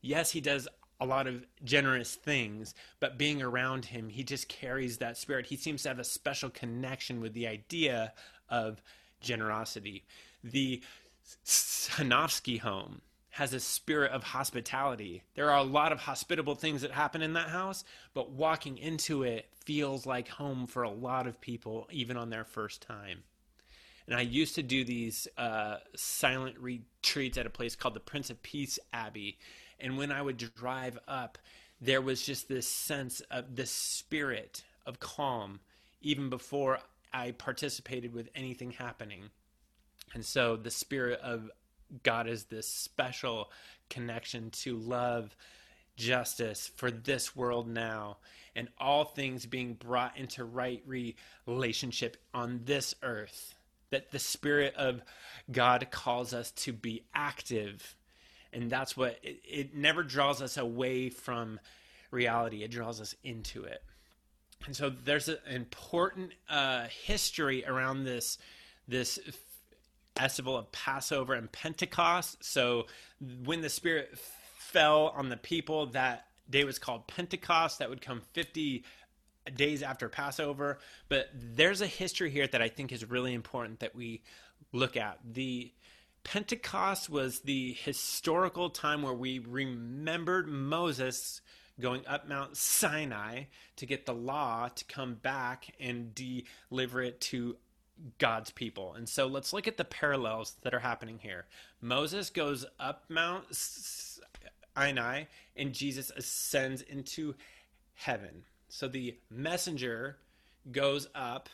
Yes, 0.00 0.32
he 0.32 0.40
does 0.40 0.66
a 1.00 1.06
lot 1.06 1.26
of 1.26 1.44
generous 1.64 2.14
things, 2.14 2.74
but 3.00 3.18
being 3.18 3.42
around 3.42 3.86
him, 3.86 4.08
he 4.08 4.22
just 4.22 4.48
carries 4.48 4.98
that 4.98 5.16
spirit. 5.16 5.46
He 5.46 5.56
seems 5.56 5.82
to 5.82 5.88
have 5.88 5.98
a 5.98 6.04
special 6.04 6.50
connection 6.50 7.20
with 7.20 7.34
the 7.34 7.46
idea 7.46 8.12
of 8.48 8.82
generosity. 9.20 10.04
The 10.44 10.82
Sanofsky 11.44 12.60
home 12.60 13.00
has 13.32 13.52
a 13.52 13.60
spirit 13.60 14.12
of 14.12 14.22
hospitality. 14.22 15.22
There 15.34 15.50
are 15.50 15.58
a 15.58 15.62
lot 15.62 15.92
of 15.92 16.00
hospitable 16.00 16.54
things 16.54 16.82
that 16.82 16.90
happen 16.90 17.22
in 17.22 17.32
that 17.34 17.48
house, 17.48 17.84
but 18.14 18.30
walking 18.30 18.78
into 18.78 19.22
it 19.22 19.48
feels 19.64 20.06
like 20.06 20.28
home 20.28 20.66
for 20.66 20.82
a 20.82 20.90
lot 20.90 21.26
of 21.26 21.40
people, 21.40 21.88
even 21.90 22.16
on 22.16 22.30
their 22.30 22.44
first 22.44 22.82
time. 22.82 23.24
And 24.06 24.16
I 24.16 24.22
used 24.22 24.56
to 24.56 24.62
do 24.62 24.84
these 24.84 25.28
uh, 25.38 25.76
silent 25.94 26.58
retreats 26.58 27.38
at 27.38 27.46
a 27.46 27.50
place 27.50 27.76
called 27.76 27.94
the 27.94 28.00
Prince 28.00 28.30
of 28.30 28.42
Peace 28.42 28.78
Abbey 28.92 29.38
and 29.82 29.98
when 29.98 30.12
I 30.12 30.22
would 30.22 30.36
drive 30.36 30.98
up, 31.08 31.38
there 31.80 32.00
was 32.00 32.22
just 32.22 32.48
this 32.48 32.68
sense 32.68 33.20
of 33.30 33.56
this 33.56 33.72
spirit 33.72 34.62
of 34.86 35.00
calm, 35.00 35.58
even 36.00 36.30
before 36.30 36.78
I 37.12 37.32
participated 37.32 38.14
with 38.14 38.28
anything 38.34 38.70
happening. 38.70 39.24
And 40.14 40.24
so 40.24 40.56
the 40.56 40.70
spirit 40.70 41.20
of 41.20 41.50
God 42.02 42.26
is 42.26 42.44
this 42.44 42.68
special 42.68 43.50
connection 43.90 44.50
to 44.50 44.76
love, 44.76 45.36
justice 45.96 46.70
for 46.76 46.90
this 46.90 47.36
world 47.36 47.68
now, 47.68 48.18
and 48.54 48.68
all 48.78 49.04
things 49.04 49.46
being 49.46 49.74
brought 49.74 50.16
into 50.16 50.44
right 50.44 50.82
relationship 51.46 52.16
on 52.32 52.60
this 52.64 52.94
earth. 53.02 53.54
That 53.90 54.10
the 54.10 54.18
Spirit 54.18 54.74
of 54.76 55.02
God 55.50 55.88
calls 55.90 56.32
us 56.32 56.50
to 56.52 56.72
be 56.72 57.04
active 57.14 57.96
and 58.52 58.70
that's 58.70 58.96
what 58.96 59.18
it, 59.22 59.40
it 59.44 59.74
never 59.74 60.02
draws 60.02 60.42
us 60.42 60.56
away 60.56 61.08
from 61.08 61.58
reality 62.10 62.62
it 62.62 62.70
draws 62.70 63.00
us 63.00 63.14
into 63.24 63.64
it 63.64 63.82
and 64.66 64.76
so 64.76 64.90
there's 64.90 65.28
an 65.28 65.38
important 65.48 66.32
uh, 66.48 66.84
history 67.04 67.64
around 67.66 68.04
this 68.04 68.38
this 68.86 69.18
festival 70.14 70.56
of 70.56 70.70
passover 70.72 71.34
and 71.34 71.50
pentecost. 71.50 72.44
So 72.44 72.86
when 73.44 73.60
the 73.60 73.68
spirit 73.68 74.18
fell 74.72 75.08
on 75.08 75.28
the 75.28 75.36
people 75.36 75.86
that 75.86 76.26
day 76.48 76.64
was 76.64 76.78
called 76.78 77.06
pentecost. 77.06 77.78
That 77.78 77.90
would 77.90 78.00
come 78.00 78.22
50 78.32 78.84
days 79.54 79.82
after 79.82 80.08
passover. 80.08 80.78
But 81.08 81.28
there's 81.34 81.80
a 81.80 81.86
history 81.86 82.30
here 82.30 82.46
that 82.46 82.62
i 82.62 82.68
think 82.68 82.92
is 82.92 83.08
really 83.08 83.34
important 83.34 83.80
that 83.80 83.94
we 83.94 84.22
look 84.72 84.96
at. 84.96 85.18
The 85.24 85.72
Pentecost 86.24 87.10
was 87.10 87.40
the 87.40 87.72
historical 87.72 88.70
time 88.70 89.02
where 89.02 89.12
we 89.12 89.40
remembered 89.40 90.46
Moses 90.46 91.40
going 91.80 92.06
up 92.06 92.28
Mount 92.28 92.56
Sinai 92.56 93.44
to 93.74 93.86
get 93.86 94.06
the 94.06 94.14
law 94.14 94.68
to 94.68 94.84
come 94.84 95.14
back 95.14 95.74
and 95.80 96.14
deliver 96.14 97.02
it 97.02 97.20
to 97.22 97.56
God's 98.18 98.50
people. 98.50 98.94
And 98.94 99.08
so 99.08 99.26
let's 99.26 99.52
look 99.52 99.68
at 99.68 99.76
the 99.76 99.84
parallels 99.84 100.56
that 100.62 100.74
are 100.74 100.80
happening 100.80 101.18
here. 101.22 101.46
Moses 101.80 102.30
goes 102.30 102.64
up 102.80 103.04
Mount 103.08 103.44
Sinai 104.76 105.24
and 105.56 105.72
Jesus 105.72 106.10
ascends 106.16 106.82
into 106.82 107.34
heaven. 107.94 108.44
So 108.68 108.88
the 108.88 109.16
messenger 109.30 110.16
goes 110.70 111.08
up 111.14 111.48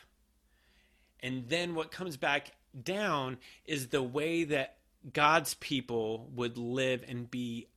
and 1.21 1.47
then 1.49 1.75
what 1.75 1.91
comes 1.91 2.17
back 2.17 2.51
down 2.83 3.37
is 3.65 3.87
the 3.87 4.03
way 4.03 4.45
that 4.45 4.77
God's 5.13 5.53
people 5.55 6.29
would 6.35 6.57
live 6.57 7.03
and 7.07 7.29
be 7.29 7.67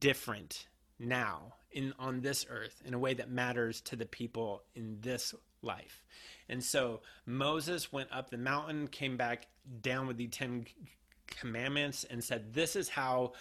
different 0.00 0.66
now 0.98 1.54
in 1.70 1.92
on 1.98 2.20
this 2.20 2.46
earth 2.48 2.82
in 2.84 2.94
a 2.94 2.98
way 2.98 3.14
that 3.14 3.30
matters 3.30 3.80
to 3.82 3.96
the 3.96 4.06
people 4.06 4.62
in 4.74 4.98
this 5.00 5.34
life. 5.62 6.04
And 6.48 6.62
so 6.62 7.00
Moses 7.26 7.92
went 7.92 8.12
up 8.12 8.30
the 8.30 8.38
mountain, 8.38 8.88
came 8.88 9.16
back 9.16 9.46
down 9.80 10.06
with 10.06 10.16
the 10.16 10.28
10 10.28 10.66
commandments 11.26 12.04
and 12.04 12.22
said 12.22 12.52
this 12.52 12.76
is 12.76 12.88
how 12.88 13.32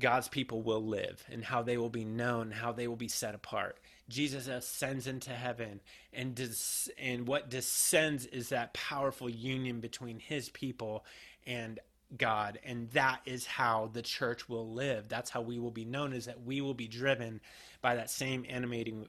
God's 0.00 0.28
people 0.28 0.62
will 0.62 0.84
live 0.84 1.24
and 1.30 1.44
how 1.44 1.62
they 1.62 1.78
will 1.78 1.90
be 1.90 2.04
known, 2.04 2.50
how 2.50 2.72
they 2.72 2.86
will 2.86 2.96
be 2.96 3.08
set 3.08 3.34
apart. 3.34 3.78
Jesus 4.08 4.46
ascends 4.46 5.06
into 5.06 5.30
heaven, 5.30 5.80
and 6.12 6.34
des- 6.34 6.92
and 6.98 7.26
what 7.26 7.50
descends 7.50 8.26
is 8.26 8.50
that 8.50 8.72
powerful 8.72 9.28
union 9.28 9.80
between 9.80 10.20
His 10.20 10.48
people 10.50 11.04
and 11.44 11.80
God, 12.16 12.60
and 12.64 12.88
that 12.90 13.20
is 13.26 13.46
how 13.46 13.90
the 13.92 14.02
church 14.02 14.48
will 14.48 14.70
live. 14.72 15.08
That's 15.08 15.30
how 15.30 15.40
we 15.40 15.58
will 15.58 15.72
be 15.72 15.84
known. 15.84 16.12
Is 16.12 16.26
that 16.26 16.42
we 16.42 16.60
will 16.60 16.74
be 16.74 16.86
driven 16.86 17.40
by 17.80 17.96
that 17.96 18.10
same 18.10 18.44
animating 18.48 19.08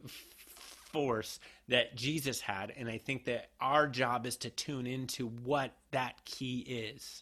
force 0.98 1.40
that 1.68 1.96
Jesus 1.96 2.42
had, 2.42 2.74
and 2.76 2.90
I 2.90 2.98
think 2.98 3.26
that 3.26 3.52
our 3.62 3.86
job 3.86 4.26
is 4.26 4.36
to 4.38 4.50
tune 4.50 4.88
into 4.88 5.28
what 5.28 5.74
that 5.92 6.26
key 6.26 6.62
is. 6.62 7.22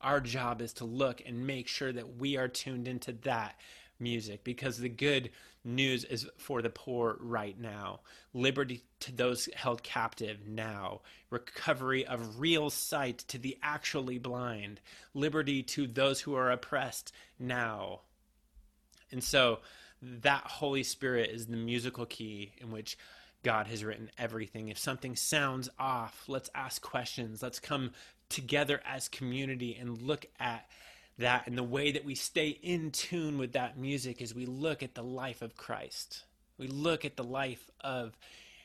Our 0.00 0.20
job 0.20 0.62
is 0.62 0.72
to 0.74 0.86
look 0.86 1.20
and 1.26 1.46
make 1.46 1.68
sure 1.68 1.92
that 1.92 2.16
we 2.16 2.38
are 2.38 2.48
tuned 2.48 2.88
into 2.88 3.12
that 3.24 3.56
music 4.00 4.42
because 4.42 4.78
the 4.78 4.88
good 4.88 5.28
news 5.64 6.04
is 6.04 6.26
for 6.38 6.62
the 6.62 6.70
poor 6.70 7.18
right 7.20 7.60
now, 7.60 8.00
liberty 8.32 8.82
to 9.00 9.12
those 9.12 9.50
held 9.54 9.82
captive 9.82 10.38
now, 10.48 11.02
recovery 11.28 12.06
of 12.06 12.40
real 12.40 12.70
sight 12.70 13.18
to 13.18 13.36
the 13.36 13.58
actually 13.62 14.18
blind, 14.18 14.80
liberty 15.12 15.62
to 15.62 15.86
those 15.86 16.22
who 16.22 16.34
are 16.34 16.50
oppressed 16.50 17.12
now. 17.38 18.00
And 19.12 19.22
so 19.22 19.58
that 20.22 20.44
Holy 20.44 20.82
Spirit 20.82 21.30
is 21.30 21.46
the 21.46 21.56
musical 21.56 22.06
key 22.06 22.52
in 22.58 22.70
which 22.70 22.98
God 23.42 23.66
has 23.66 23.84
written 23.84 24.10
everything. 24.18 24.68
If 24.68 24.78
something 24.78 25.16
sounds 25.16 25.68
off, 25.78 26.24
let's 26.28 26.50
ask 26.54 26.82
questions. 26.82 27.42
Let's 27.42 27.60
come 27.60 27.92
together 28.28 28.80
as 28.86 29.08
community 29.08 29.76
and 29.78 30.00
look 30.00 30.26
at 30.40 30.66
that 31.18 31.46
and 31.46 31.56
the 31.56 31.62
way 31.62 31.92
that 31.92 32.04
we 32.04 32.14
stay 32.14 32.48
in 32.48 32.90
tune 32.90 33.38
with 33.38 33.52
that 33.52 33.78
music 33.78 34.20
is 34.20 34.34
we 34.34 34.46
look 34.46 34.82
at 34.82 34.94
the 34.94 35.02
life 35.02 35.42
of 35.42 35.56
Christ. 35.56 36.24
We 36.58 36.66
look 36.66 37.04
at 37.04 37.16
the 37.16 37.24
life 37.24 37.70
of 37.80 38.16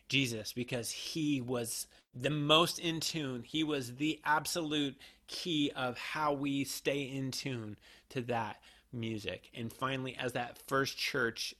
Jesus 0.07 0.53
because 0.53 0.89
he 0.89 1.41
was 1.41 1.85
the 2.15 2.31
most 2.31 2.79
in 2.79 2.99
tune. 2.99 3.43
He 3.43 3.63
was 3.63 3.95
the 3.95 4.19
absolute 4.25 4.95
key 5.27 5.71
of 5.75 5.97
how 5.97 6.33
we 6.33 6.63
stay 6.63 7.01
in 7.01 7.29
tune 7.29 7.77
to 8.09 8.21
that 8.21 8.59
music. 8.91 9.49
And 9.55 9.71
finally, 9.71 10.15
as 10.19 10.33
that 10.33 10.57
first 10.67 10.97
church 10.97 11.53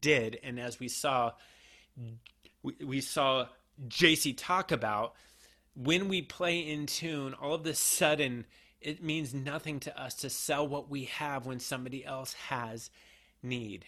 did, 0.00 0.38
and 0.42 0.58
as 0.58 0.80
we 0.80 0.88
saw, 0.88 1.32
we, 2.62 2.74
we 2.84 3.00
saw 3.00 3.46
JC 3.88 4.34
talk 4.36 4.72
about, 4.72 5.14
when 5.74 6.08
we 6.08 6.22
play 6.22 6.58
in 6.60 6.86
tune, 6.86 7.34
all 7.34 7.54
of 7.54 7.66
a 7.66 7.74
sudden 7.74 8.44
it 8.80 9.02
means 9.02 9.34
nothing 9.34 9.80
to 9.80 10.00
us 10.00 10.14
to 10.14 10.30
sell 10.30 10.66
what 10.66 10.88
we 10.88 11.04
have 11.04 11.46
when 11.46 11.60
somebody 11.60 12.04
else 12.04 12.32
has 12.34 12.90
need. 13.42 13.84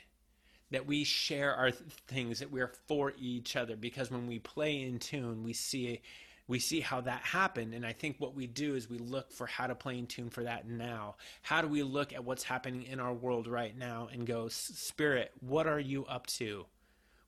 That 0.71 0.87
we 0.87 1.05
share 1.05 1.55
our 1.55 1.71
th- 1.71 1.83
things, 2.07 2.39
that 2.39 2.51
we're 2.51 2.73
for 2.87 3.13
each 3.19 3.57
other, 3.57 3.77
because 3.77 4.11
when 4.11 4.27
we 4.27 4.39
play 4.39 4.83
in 4.83 4.99
tune, 4.99 5.43
we 5.43 5.53
see 5.53 6.01
we 6.51 6.59
see 6.59 6.81
how 6.81 7.01
that 7.03 7.23
happened. 7.23 7.75
And 7.75 7.87
I 7.87 7.93
think 7.93 8.17
what 8.19 8.35
we 8.35 8.47
do 8.49 8.75
is 8.75 8.91
we 8.91 8.99
look 8.99 9.33
for 9.33 9.47
how 9.47 9.69
to 9.69 9.75
play 9.77 9.99
in 9.99 10.07
tune 10.07 10.31
for 10.31 10.43
that 10.43 10.69
now. 10.69 11.15
How 11.43 11.63
do 11.63 11.69
we 11.69 11.85
look 11.85 12.13
at 12.13 12.25
what's 12.25 12.43
happening 12.43 12.83
in 12.83 12.99
our 12.99 13.15
world 13.15 13.47
right 13.47 13.77
now 13.79 14.09
and 14.13 14.27
go, 14.27 14.49
Spirit, 14.49 15.31
what 15.41 15.69
are 15.69 15.81
you 15.81 16.05
up 16.07 16.27
to? 16.27 16.67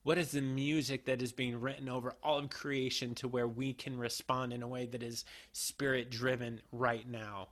What 0.03 0.19
is 0.19 0.33
the 0.33 0.41
music 0.41 1.05
that 1.07 1.23
is 1.23 1.33
being 1.33 1.61
written 1.61 1.89
over 1.89 2.17
all 2.23 2.39
of 2.39 2.51
creation 2.51 3.15
to 3.17 3.29
where 3.29 3.47
we 3.47 3.73
can 3.73 3.97
respond 3.97 4.53
in 4.53 4.63
a 4.65 4.69
way 4.69 4.87
that 4.87 5.05
is 5.05 5.25
spirit 5.53 6.11
driven 6.11 6.61
right 6.73 7.09
now? 7.09 7.49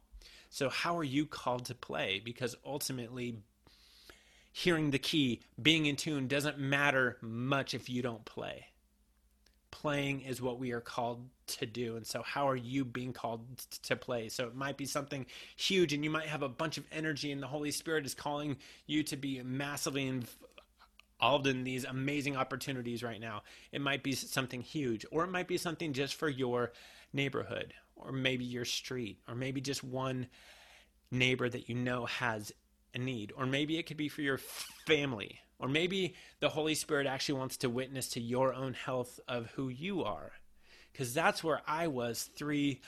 So, 0.48 0.68
how 0.68 0.98
are 0.98 1.04
you 1.04 1.26
called 1.26 1.66
to 1.66 1.76
play? 1.76 2.20
Because 2.24 2.56
ultimately, 2.66 3.38
hearing 4.50 4.90
the 4.90 4.98
key, 4.98 5.42
being 5.62 5.86
in 5.86 5.94
tune 5.94 6.26
doesn't 6.26 6.58
matter 6.58 7.18
much 7.22 7.74
if 7.74 7.88
you 7.88 8.02
don't 8.02 8.24
play. 8.24 8.66
playing 9.70 10.22
is 10.22 10.42
what 10.42 10.58
we 10.58 10.72
are 10.72 10.80
called 10.80 11.28
to 11.56 11.66
do. 11.66 11.96
And 11.96 12.06
so, 12.06 12.22
how 12.22 12.48
are 12.48 12.56
you 12.56 12.84
being 12.84 13.12
called 13.12 13.44
to 13.82 13.96
play? 13.96 14.28
So, 14.28 14.46
it 14.46 14.54
might 14.54 14.76
be 14.76 14.86
something 14.86 15.26
huge, 15.56 15.92
and 15.92 16.04
you 16.04 16.10
might 16.10 16.26
have 16.26 16.42
a 16.42 16.48
bunch 16.48 16.78
of 16.78 16.84
energy, 16.92 17.32
and 17.32 17.42
the 17.42 17.46
Holy 17.46 17.70
Spirit 17.70 18.06
is 18.06 18.14
calling 18.14 18.56
you 18.86 19.02
to 19.04 19.16
be 19.16 19.42
massively 19.42 20.06
involved 20.06 21.46
in 21.46 21.64
these 21.64 21.84
amazing 21.84 22.36
opportunities 22.36 23.02
right 23.02 23.20
now. 23.20 23.42
It 23.72 23.80
might 23.80 24.02
be 24.02 24.12
something 24.12 24.62
huge, 24.62 25.04
or 25.10 25.24
it 25.24 25.30
might 25.30 25.48
be 25.48 25.58
something 25.58 25.92
just 25.92 26.14
for 26.14 26.28
your 26.28 26.72
neighborhood, 27.12 27.74
or 27.96 28.12
maybe 28.12 28.44
your 28.44 28.64
street, 28.64 29.18
or 29.28 29.34
maybe 29.34 29.60
just 29.60 29.84
one 29.84 30.26
neighbor 31.10 31.48
that 31.48 31.68
you 31.68 31.74
know 31.74 32.06
has 32.06 32.52
a 32.94 32.98
need, 32.98 33.32
or 33.36 33.46
maybe 33.46 33.78
it 33.78 33.86
could 33.86 33.96
be 33.96 34.08
for 34.08 34.22
your 34.22 34.38
family 34.86 35.40
or 35.60 35.68
maybe 35.68 36.14
the 36.40 36.48
Holy 36.48 36.74
Spirit 36.74 37.06
actually 37.06 37.38
wants 37.38 37.58
to 37.58 37.68
witness 37.68 38.08
to 38.08 38.20
your 38.20 38.54
own 38.54 38.72
health 38.72 39.20
of 39.28 39.50
who 39.50 39.68
you 39.68 40.02
are. 40.02 40.32
Because 40.92 41.14
that's 41.14 41.44
where 41.44 41.62
I 41.66 41.86
was 41.86 42.30
three 42.36 42.80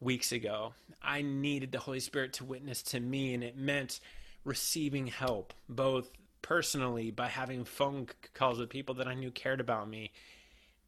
weeks 0.00 0.32
ago. 0.32 0.74
I 1.02 1.22
needed 1.22 1.72
the 1.72 1.78
Holy 1.78 2.00
Spirit 2.00 2.34
to 2.34 2.44
witness 2.44 2.82
to 2.84 3.00
me, 3.00 3.34
and 3.34 3.42
it 3.42 3.56
meant 3.56 4.00
receiving 4.44 5.08
help, 5.08 5.52
both 5.68 6.10
personally 6.42 7.10
by 7.10 7.28
having 7.28 7.64
phone 7.64 8.08
calls 8.34 8.58
with 8.58 8.70
people 8.70 8.94
that 8.96 9.08
I 9.08 9.14
knew 9.14 9.30
cared 9.30 9.60
about 9.60 9.88
me, 9.88 10.12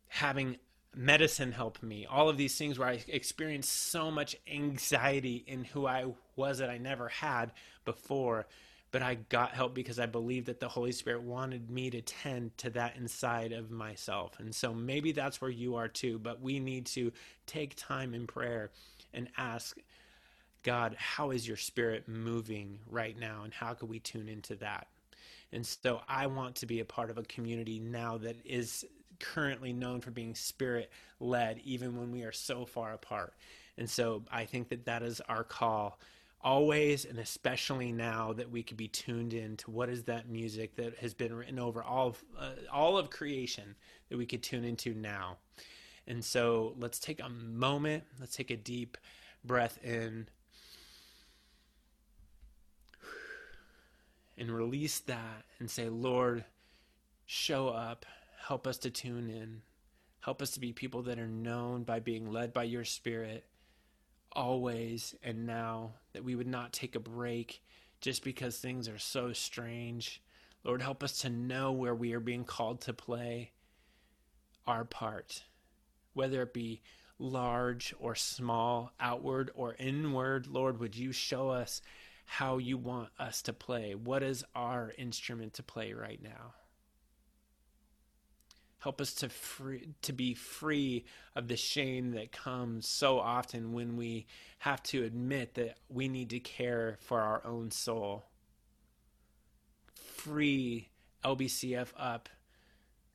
having 0.08 0.56
medicine 0.94 1.52
help 1.52 1.82
me, 1.82 2.06
all 2.06 2.28
of 2.28 2.36
these 2.36 2.56
things 2.56 2.78
where 2.78 2.88
I 2.88 3.04
experienced 3.08 3.70
so 3.90 4.10
much 4.10 4.36
anxiety 4.50 5.44
in 5.46 5.64
who 5.64 5.86
I 5.86 6.06
was 6.36 6.58
that 6.58 6.70
I 6.70 6.78
never 6.78 7.08
had 7.08 7.52
before 7.84 8.46
but 8.90 9.02
I 9.02 9.14
got 9.28 9.52
help 9.52 9.74
because 9.74 10.00
I 10.00 10.06
believed 10.06 10.46
that 10.46 10.60
the 10.60 10.68
Holy 10.68 10.92
Spirit 10.92 11.22
wanted 11.22 11.70
me 11.70 11.90
to 11.90 12.00
tend 12.00 12.56
to 12.58 12.70
that 12.70 12.96
inside 12.96 13.52
of 13.52 13.70
myself. 13.70 14.38
And 14.38 14.54
so 14.54 14.74
maybe 14.74 15.12
that's 15.12 15.40
where 15.40 15.50
you 15.50 15.76
are 15.76 15.88
too, 15.88 16.18
but 16.18 16.40
we 16.40 16.58
need 16.58 16.86
to 16.86 17.12
take 17.46 17.74
time 17.76 18.14
in 18.14 18.26
prayer 18.26 18.70
and 19.14 19.28
ask 19.36 19.78
God, 20.62 20.94
how 20.98 21.30
is 21.30 21.46
your 21.46 21.56
spirit 21.56 22.08
moving 22.08 22.78
right 22.88 23.18
now? 23.18 23.42
And 23.44 23.52
how 23.54 23.74
can 23.74 23.88
we 23.88 23.98
tune 23.98 24.28
into 24.28 24.56
that? 24.56 24.88
And 25.52 25.66
so 25.66 26.00
I 26.08 26.26
want 26.26 26.56
to 26.56 26.66
be 26.66 26.80
a 26.80 26.84
part 26.84 27.10
of 27.10 27.18
a 27.18 27.22
community 27.22 27.78
now 27.78 28.18
that 28.18 28.36
is 28.44 28.84
currently 29.18 29.72
known 29.72 30.00
for 30.00 30.10
being 30.10 30.34
spirit 30.34 30.90
led, 31.18 31.60
even 31.64 31.96
when 31.96 32.10
we 32.12 32.22
are 32.22 32.32
so 32.32 32.64
far 32.64 32.92
apart. 32.92 33.34
And 33.78 33.88
so 33.88 34.22
I 34.30 34.44
think 34.44 34.68
that 34.68 34.84
that 34.86 35.02
is 35.02 35.20
our 35.28 35.44
call 35.44 35.98
always 36.42 37.04
and 37.04 37.18
especially 37.18 37.92
now 37.92 38.32
that 38.32 38.50
we 38.50 38.62
could 38.62 38.76
be 38.76 38.88
tuned 38.88 39.34
in 39.34 39.56
to 39.58 39.70
what 39.70 39.88
is 39.88 40.04
that 40.04 40.28
music 40.28 40.74
that 40.76 40.96
has 40.98 41.12
been 41.12 41.34
written 41.34 41.58
over 41.58 41.82
all 41.82 42.08
of, 42.08 42.24
uh, 42.38 42.50
all 42.72 42.96
of 42.96 43.10
creation 43.10 43.74
that 44.08 44.16
we 44.16 44.26
could 44.26 44.42
tune 44.42 44.64
into 44.64 44.94
now. 44.94 45.36
And 46.06 46.24
so 46.24 46.74
let's 46.78 46.98
take 46.98 47.20
a 47.20 47.28
moment, 47.28 48.04
let's 48.18 48.34
take 48.34 48.50
a 48.50 48.56
deep 48.56 48.96
breath 49.44 49.78
in. 49.82 50.28
And 54.38 54.50
release 54.50 55.00
that 55.00 55.44
and 55.58 55.70
say, 55.70 55.90
Lord, 55.90 56.44
show 57.26 57.68
up, 57.68 58.06
help 58.46 58.66
us 58.66 58.78
to 58.78 58.90
tune 58.90 59.28
in, 59.28 59.60
help 60.20 60.40
us 60.40 60.52
to 60.52 60.60
be 60.60 60.72
people 60.72 61.02
that 61.02 61.18
are 61.18 61.28
known 61.28 61.82
by 61.82 62.00
being 62.00 62.32
led 62.32 62.54
by 62.54 62.64
your 62.64 62.84
spirit 62.84 63.44
always 64.32 65.14
and 65.22 65.46
now, 65.46 65.94
that 66.12 66.24
we 66.24 66.34
would 66.34 66.46
not 66.46 66.72
take 66.72 66.94
a 66.94 67.00
break 67.00 67.62
just 68.00 68.24
because 68.24 68.58
things 68.58 68.88
are 68.88 68.98
so 68.98 69.32
strange. 69.32 70.22
Lord, 70.64 70.82
help 70.82 71.02
us 71.02 71.18
to 71.20 71.30
know 71.30 71.72
where 71.72 71.94
we 71.94 72.12
are 72.12 72.20
being 72.20 72.44
called 72.44 72.80
to 72.82 72.92
play 72.92 73.52
our 74.66 74.84
part, 74.84 75.44
whether 76.14 76.42
it 76.42 76.54
be 76.54 76.82
large 77.18 77.94
or 77.98 78.14
small, 78.14 78.92
outward 78.98 79.50
or 79.54 79.74
inward. 79.78 80.46
Lord, 80.46 80.80
would 80.80 80.96
you 80.96 81.12
show 81.12 81.50
us 81.50 81.82
how 82.24 82.58
you 82.58 82.78
want 82.78 83.10
us 83.18 83.42
to 83.42 83.52
play? 83.52 83.94
What 83.94 84.22
is 84.22 84.44
our 84.54 84.92
instrument 84.96 85.54
to 85.54 85.62
play 85.62 85.92
right 85.92 86.22
now? 86.22 86.54
Help 88.80 89.00
us 89.00 89.12
to 89.12 89.28
free, 89.28 89.88
to 90.02 90.12
be 90.12 90.34
free 90.34 91.04
of 91.36 91.48
the 91.48 91.56
shame 91.56 92.12
that 92.12 92.32
comes 92.32 92.88
so 92.88 93.18
often 93.20 93.72
when 93.72 93.96
we 93.96 94.26
have 94.58 94.82
to 94.82 95.04
admit 95.04 95.54
that 95.54 95.76
we 95.88 96.08
need 96.08 96.30
to 96.30 96.40
care 96.40 96.96
for 97.00 97.20
our 97.20 97.46
own 97.46 97.70
soul. 97.70 98.24
Free 99.94 100.88
LBCF 101.24 101.88
up 101.98 102.28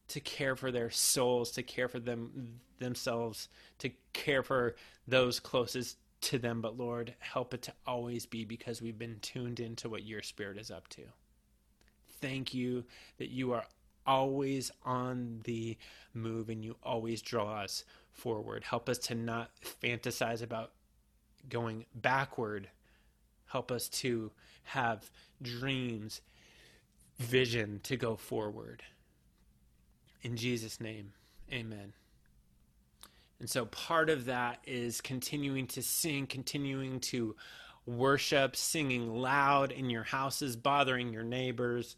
to 0.08 0.19
care 0.19 0.56
for 0.56 0.71
their 0.71 0.91
souls, 0.91 1.51
to 1.51 1.63
care 1.63 1.88
for 1.88 1.99
them 1.99 2.60
themselves, 2.78 3.49
to 3.80 3.89
care 4.13 4.43
for 4.43 4.75
those 5.08 5.39
closest 5.39 5.97
to 6.21 6.38
them. 6.38 6.62
But 6.62 6.78
Lord, 6.78 7.15
help 7.19 7.54
it 7.54 7.63
to 7.63 7.73
always 7.88 8.25
be 8.25 8.45
because 8.45 8.82
we've 8.82 8.99
been 8.99 9.19
tuned 9.21 9.60
into 9.60 9.89
what 9.89 10.04
your 10.04 10.21
spirit 10.21 10.58
is 10.58 10.69
up 10.69 10.88
to. 10.89 11.01
Thank 12.21 12.54
you 12.54 12.86
that 13.17 13.30
you 13.30 13.51
are 13.54 13.65
always 14.05 14.71
on 14.83 15.41
the 15.43 15.77
move 16.13 16.49
and 16.49 16.63
you 16.63 16.75
always 16.83 17.21
draw 17.21 17.61
us 17.61 17.83
forward. 18.11 18.63
Help 18.63 18.89
us 18.89 18.97
to 18.97 19.15
not 19.15 19.51
fantasize 19.83 20.41
about 20.41 20.71
going 21.49 21.85
backward. 21.93 22.69
Help 23.47 23.71
us 23.71 23.87
to 23.89 24.31
have 24.63 25.09
dreams, 25.41 26.21
vision 27.19 27.79
to 27.83 27.97
go 27.97 28.15
forward. 28.15 28.83
In 30.23 30.35
Jesus' 30.35 30.81
name, 30.81 31.13
amen. 31.51 31.93
And 33.39 33.49
so 33.49 33.65
part 33.65 34.09
of 34.09 34.25
that 34.25 34.59
is 34.65 35.01
continuing 35.01 35.67
to 35.67 35.83
sing, 35.83 36.25
continuing 36.25 36.99
to 37.01 37.35
worship, 37.85 38.55
singing 38.55 39.13
loud 39.13 39.71
in 39.71 39.89
your 39.89 40.03
houses, 40.03 40.55
bothering 40.55 41.13
your 41.13 41.23
neighbors 41.23 41.95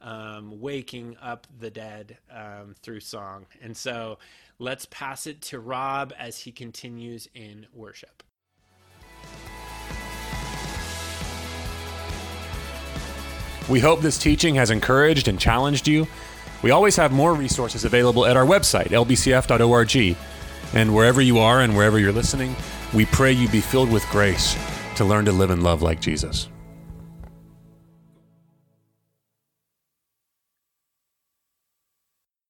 um, 0.00 0.60
waking 0.60 1.16
up 1.20 1.46
the 1.58 1.70
dead 1.70 2.18
um, 2.30 2.74
through 2.82 3.00
song. 3.00 3.46
And 3.60 3.76
so 3.76 4.18
let's 4.58 4.86
pass 4.86 5.26
it 5.26 5.42
to 5.42 5.58
Rob 5.58 6.12
as 6.18 6.40
he 6.40 6.52
continues 6.52 7.28
in 7.34 7.66
worship. 7.72 8.22
We 13.68 13.80
hope 13.80 14.00
this 14.00 14.18
teaching 14.18 14.54
has 14.54 14.70
encouraged 14.70 15.28
and 15.28 15.38
challenged 15.38 15.86
you. 15.86 16.06
We 16.62 16.70
always 16.70 16.96
have 16.96 17.12
more 17.12 17.34
resources 17.34 17.84
available 17.84 18.24
at 18.24 18.36
our 18.36 18.46
website, 18.46 18.88
lbcf.org. 18.88 20.16
And 20.74 20.94
wherever 20.94 21.20
you 21.20 21.38
are 21.38 21.60
and 21.60 21.76
wherever 21.76 21.98
you're 21.98 22.12
listening, 22.12 22.56
we 22.94 23.04
pray 23.06 23.32
you 23.32 23.48
be 23.48 23.60
filled 23.60 23.90
with 23.90 24.06
grace 24.08 24.56
to 24.96 25.04
learn 25.04 25.24
to 25.26 25.32
live 25.32 25.50
and 25.50 25.62
love 25.62 25.82
like 25.82 26.00
Jesus. 26.00 26.48